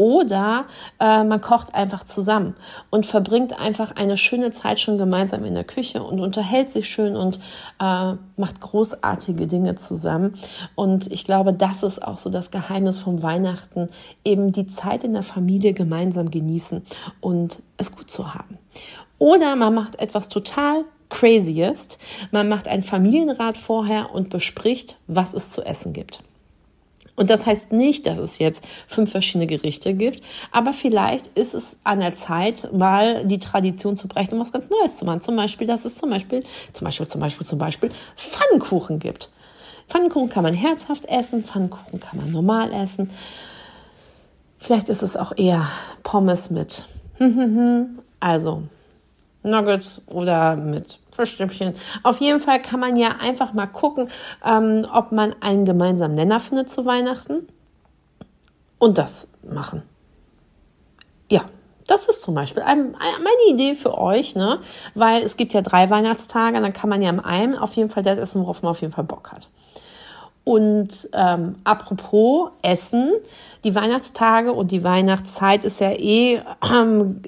[0.00, 0.64] Oder
[0.98, 2.56] äh, man kocht einfach zusammen
[2.88, 7.16] und verbringt einfach eine schöne Zeit schon gemeinsam in der Küche und unterhält sich schön
[7.16, 7.38] und
[7.78, 10.38] äh, macht großartige Dinge zusammen.
[10.74, 13.90] Und ich glaube, das ist auch so das Geheimnis vom Weihnachten,
[14.24, 16.82] eben die Zeit in der Familie gemeinsam genießen
[17.20, 18.56] und es gut zu haben.
[19.18, 21.98] Oder man macht etwas total Crazyest.
[22.30, 26.22] Man macht einen Familienrat vorher und bespricht, was es zu essen gibt.
[27.20, 31.76] Und das heißt nicht, dass es jetzt fünf verschiedene Gerichte gibt, aber vielleicht ist es
[31.84, 35.20] an der Zeit, mal die Tradition zu brechen und was ganz Neues zu machen.
[35.20, 39.28] Zum Beispiel, dass es zum Beispiel, zum Beispiel, zum Beispiel, zum Beispiel Pfannkuchen gibt.
[39.86, 43.10] Pfannkuchen kann man herzhaft essen, Pfannkuchen kann man normal essen.
[44.58, 45.68] Vielleicht ist es auch eher
[46.02, 46.86] Pommes mit,
[48.20, 48.62] also
[49.42, 51.74] Nuggets oder mit Fischstäbchen.
[52.02, 54.08] Auf jeden Fall kann man ja einfach mal gucken,
[54.44, 57.48] ähm, ob man einen gemeinsamen Nenner findet zu Weihnachten
[58.78, 59.82] und das machen.
[61.28, 61.42] Ja,
[61.86, 64.60] das ist zum Beispiel ein, meine Idee für euch, ne?
[64.94, 68.02] weil es gibt ja drei Weihnachtstage, dann kann man ja im einen auf jeden Fall
[68.02, 69.48] das essen, worauf man auf jeden Fall Bock hat.
[70.42, 73.12] Und ähm, apropos Essen,
[73.62, 77.20] die Weihnachtstage und die Weihnachtszeit ist ja eh ähm,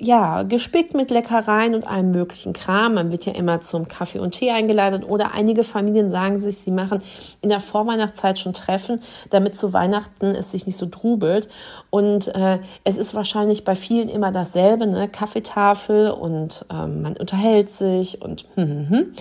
[0.00, 2.94] ja, gespickt mit Leckereien und allem möglichen Kram.
[2.94, 6.70] Man wird ja immer zum Kaffee und Tee eingeladen oder einige Familien sagen sich, sie
[6.70, 7.02] machen
[7.40, 9.00] in der Vorweihnachtszeit schon Treffen,
[9.30, 11.48] damit zu Weihnachten es sich nicht so drubelt.
[11.90, 15.08] Und äh, es ist wahrscheinlich bei vielen immer dasselbe, ne?
[15.08, 19.14] Kaffeetafel und ähm, man unterhält sich und hm, hm, hm.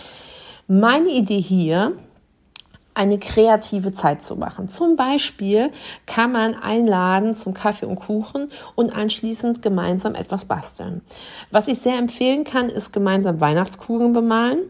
[0.67, 1.93] Meine Idee hier
[2.93, 4.67] eine kreative Zeit zu machen.
[4.67, 5.71] Zum Beispiel
[6.05, 11.01] kann man einladen zum Kaffee und Kuchen und anschließend gemeinsam etwas basteln.
[11.51, 14.69] Was ich sehr empfehlen kann, ist gemeinsam Weihnachtskugeln bemalen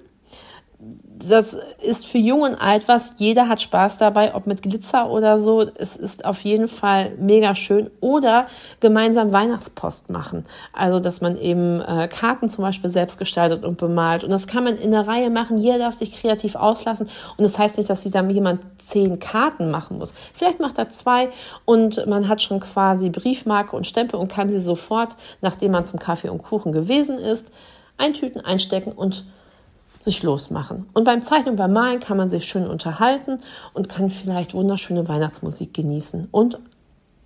[1.30, 3.14] das ist für Jung und Alt was.
[3.18, 5.66] Jeder hat Spaß dabei, ob mit Glitzer oder so.
[5.76, 7.90] Es ist auf jeden Fall mega schön.
[8.00, 8.48] Oder
[8.80, 10.46] gemeinsam Weihnachtspost machen.
[10.74, 14.24] Also, dass man eben äh, Karten zum Beispiel selbst gestaltet und bemalt.
[14.24, 15.58] Und das kann man in der Reihe machen.
[15.58, 17.10] Jeder darf sich kreativ auslassen.
[17.38, 20.14] Und das heißt nicht, dass sich dann jemand zehn Karten machen muss.
[20.34, 21.30] Vielleicht macht er zwei
[21.66, 26.00] und man hat schon quasi Briefmarke und Stempel und kann sie sofort, nachdem man zum
[26.00, 27.48] Kaffee und Kuchen gewesen ist,
[27.98, 29.26] eintüten, einstecken und
[30.02, 30.88] sich losmachen.
[30.94, 33.40] Und beim Zeichnen und beim Malen kann man sich schön unterhalten
[33.74, 36.60] und kann vielleicht wunderschöne Weihnachtsmusik genießen und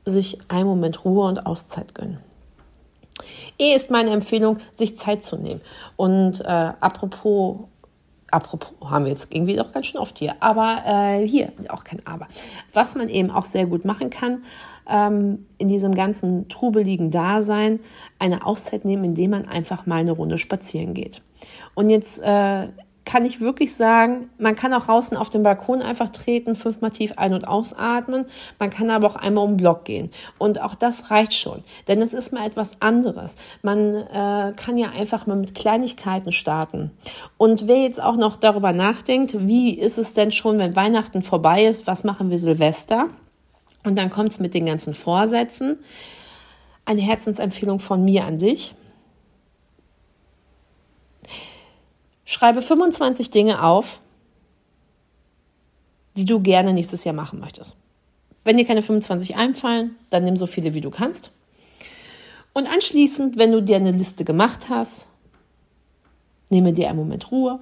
[0.06, 2.20] sich einen Moment Ruhe und Auszeit gönnen.
[3.58, 5.62] Eh ist meine Empfehlung, sich Zeit zu nehmen.
[5.96, 7.60] Und äh, apropos,
[8.30, 12.06] apropos, haben wir jetzt irgendwie doch ganz schön oft hier, aber äh, hier, auch kein
[12.06, 12.28] Aber.
[12.74, 14.44] Was man eben auch sehr gut machen kann,
[14.90, 17.80] ähm, in diesem ganzen trubeligen Dasein
[18.20, 21.22] eine Auszeit nehmen, indem man einfach mal eine Runde spazieren geht.
[21.74, 22.68] Und jetzt äh,
[23.06, 27.14] kann ich wirklich sagen, man kann auch draußen auf den Balkon einfach treten, fünfmal tief
[27.18, 28.26] ein- und ausatmen.
[28.60, 30.10] Man kann aber auch einmal um den Block gehen.
[30.40, 31.64] Und auch das reicht schon.
[31.88, 33.36] Denn es ist mal etwas anderes.
[33.62, 36.92] Man äh, kann ja einfach mal mit Kleinigkeiten starten.
[37.38, 41.66] Und wer jetzt auch noch darüber nachdenkt, wie ist es denn schon, wenn Weihnachten vorbei
[41.66, 43.10] ist, was machen wir Silvester?
[43.86, 45.80] Und dann kommt es mit den ganzen Vorsätzen.
[46.84, 48.76] Eine Herzensempfehlung von mir an dich
[52.26, 54.02] Schreibe 25 Dinge auf,
[56.18, 57.76] die du gerne nächstes Jahr machen möchtest.
[58.44, 61.32] Wenn dir keine 25 einfallen, dann nimm so viele, wie du kannst.
[62.54, 65.08] Und anschließend, wenn du dir eine Liste gemacht hast,
[66.50, 67.60] nehme dir einen Moment Ruhe.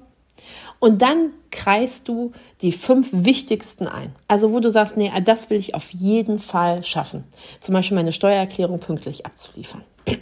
[0.78, 4.14] Und dann kreist du die fünf wichtigsten ein.
[4.28, 7.24] Also wo du sagst, nee, das will ich auf jeden Fall schaffen.
[7.60, 9.82] Zum Beispiel meine Steuererklärung pünktlich abzuliefern.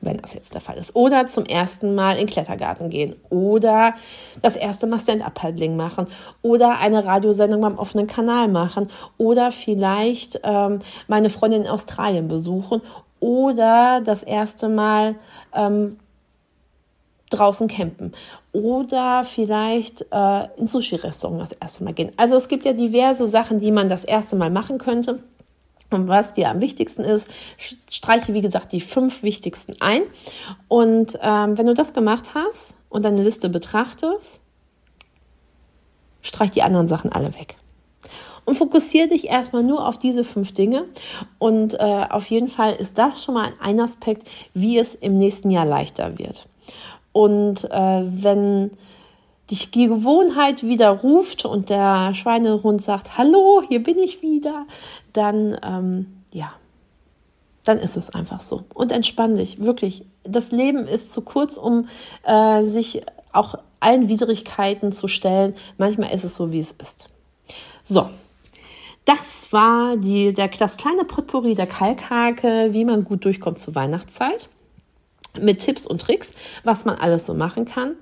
[0.00, 0.94] wenn das jetzt der Fall ist.
[0.94, 3.16] Oder zum ersten Mal in den Klettergarten gehen.
[3.28, 3.94] Oder
[4.42, 6.06] das erste Mal Stand-Up-Paddling machen.
[6.42, 8.88] Oder eine Radiosendung beim offenen Kanal machen.
[9.18, 12.80] Oder vielleicht ähm, meine Freundin in Australien besuchen.
[13.20, 15.16] Oder das erste Mal
[15.54, 15.98] ähm,
[17.30, 18.12] draußen campen
[18.52, 22.12] oder vielleicht äh, ins Sushi-Restaurant das erste Mal gehen.
[22.16, 25.22] Also es gibt ja diverse Sachen, die man das erste Mal machen könnte.
[25.90, 27.28] Und was dir am wichtigsten ist,
[27.88, 30.02] streiche wie gesagt die fünf wichtigsten ein.
[30.68, 34.40] Und ähm, wenn du das gemacht hast und deine Liste betrachtest,
[36.22, 37.56] streich die anderen Sachen alle weg.
[38.44, 40.84] Und fokussiere dich erstmal nur auf diese fünf Dinge.
[41.38, 45.50] Und äh, auf jeden Fall ist das schon mal ein Aspekt, wie es im nächsten
[45.50, 46.46] Jahr leichter wird.
[47.16, 48.72] Und äh, wenn
[49.50, 54.66] dich die Gewohnheit wieder ruft und der Schweinehund sagt, hallo, hier bin ich wieder,
[55.14, 56.52] dann ähm, ja,
[57.64, 58.64] dann ist es einfach so.
[58.74, 60.04] Und entspann dich, wirklich.
[60.24, 61.88] Das Leben ist zu kurz, um
[62.24, 63.00] äh, sich
[63.32, 65.54] auch allen Widrigkeiten zu stellen.
[65.78, 67.06] Manchmal ist es so, wie es ist.
[67.82, 68.10] So,
[69.06, 74.50] das war die, der, das kleine Potpourri der Kalkhake, wie man gut durchkommt zur Weihnachtszeit
[75.40, 76.32] mit Tipps und Tricks,
[76.64, 77.92] was man alles so machen kann.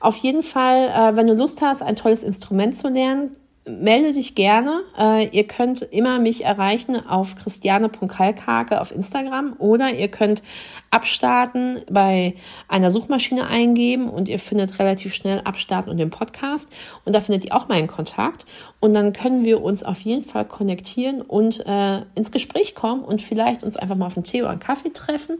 [0.00, 3.36] Auf jeden Fall, äh, wenn du Lust hast, ein tolles Instrument zu lernen,
[3.66, 4.82] melde dich gerne.
[4.98, 10.42] Äh, ihr könnt immer mich erreichen auf christiane.kalkhake auf Instagram oder ihr könnt
[10.90, 12.34] abstarten bei
[12.68, 16.68] einer Suchmaschine eingeben und ihr findet relativ schnell abstarten und den Podcast
[17.04, 18.46] und da findet ihr auch meinen Kontakt
[18.80, 23.22] und dann können wir uns auf jeden Fall konnektieren und äh, ins Gespräch kommen und
[23.22, 25.38] vielleicht uns einfach mal auf einen Tee oder einen Kaffee treffen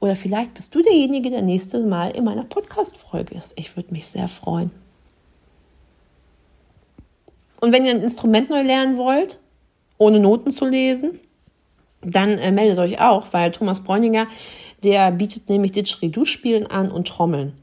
[0.00, 3.52] oder vielleicht bist du derjenige, der nächste Mal in meiner Podcast-Folge ist.
[3.56, 4.70] Ich würde mich sehr freuen.
[7.60, 9.38] Und wenn ihr ein Instrument neu lernen wollt,
[9.98, 11.20] ohne Noten zu lesen,
[12.02, 14.26] dann äh, meldet euch auch, weil Thomas Bräuninger,
[14.84, 17.54] der bietet nämlich Didgeridoo-Spielen an und Trommeln.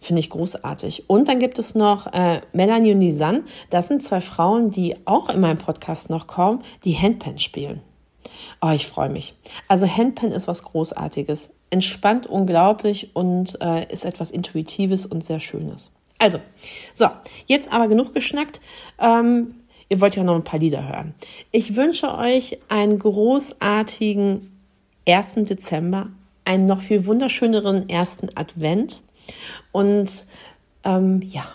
[0.00, 1.08] Finde ich großartig.
[1.08, 3.42] Und dann gibt es noch äh, Melanie und Lisanne.
[3.70, 7.80] Das sind zwei Frauen, die auch in meinem Podcast noch kommen, die Handpan spielen.
[8.60, 9.34] Oh, ich freue mich.
[9.68, 11.50] Also Handpan ist was Großartiges.
[11.70, 15.90] Entspannt unglaublich und äh, ist etwas Intuitives und sehr Schönes.
[16.18, 16.40] Also,
[16.94, 17.08] so,
[17.46, 18.60] jetzt aber genug geschnackt.
[18.98, 19.56] Ähm,
[19.88, 21.14] ihr wollt ja noch ein paar Lieder hören.
[21.50, 24.50] Ich wünsche euch einen großartigen
[25.08, 25.34] 1.
[25.34, 26.08] Dezember,
[26.44, 29.00] einen noch viel wunderschöneren ersten Advent
[29.72, 30.24] und
[30.84, 31.46] ähm, ja,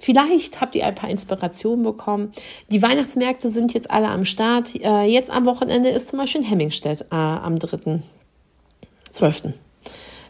[0.00, 2.32] Vielleicht habt ihr ein paar Inspirationen bekommen.
[2.70, 4.74] Die Weihnachtsmärkte sind jetzt alle am Start.
[4.74, 9.52] Äh, jetzt am Wochenende ist zum Beispiel in Hemmingstedt äh, am 3.12.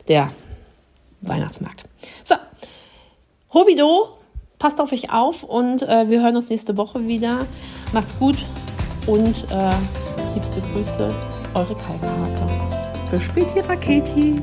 [0.08, 0.32] der
[1.22, 1.84] Weihnachtsmarkt.
[2.24, 2.34] So,
[3.54, 4.08] Hobido,
[4.58, 7.46] passt auf euch auf und äh, wir hören uns nächste Woche wieder.
[7.92, 8.36] Macht's gut
[9.06, 11.14] und äh, liebste Grüße,
[11.54, 12.70] eure Kalkhake.
[13.10, 14.40] Bis später, Katie.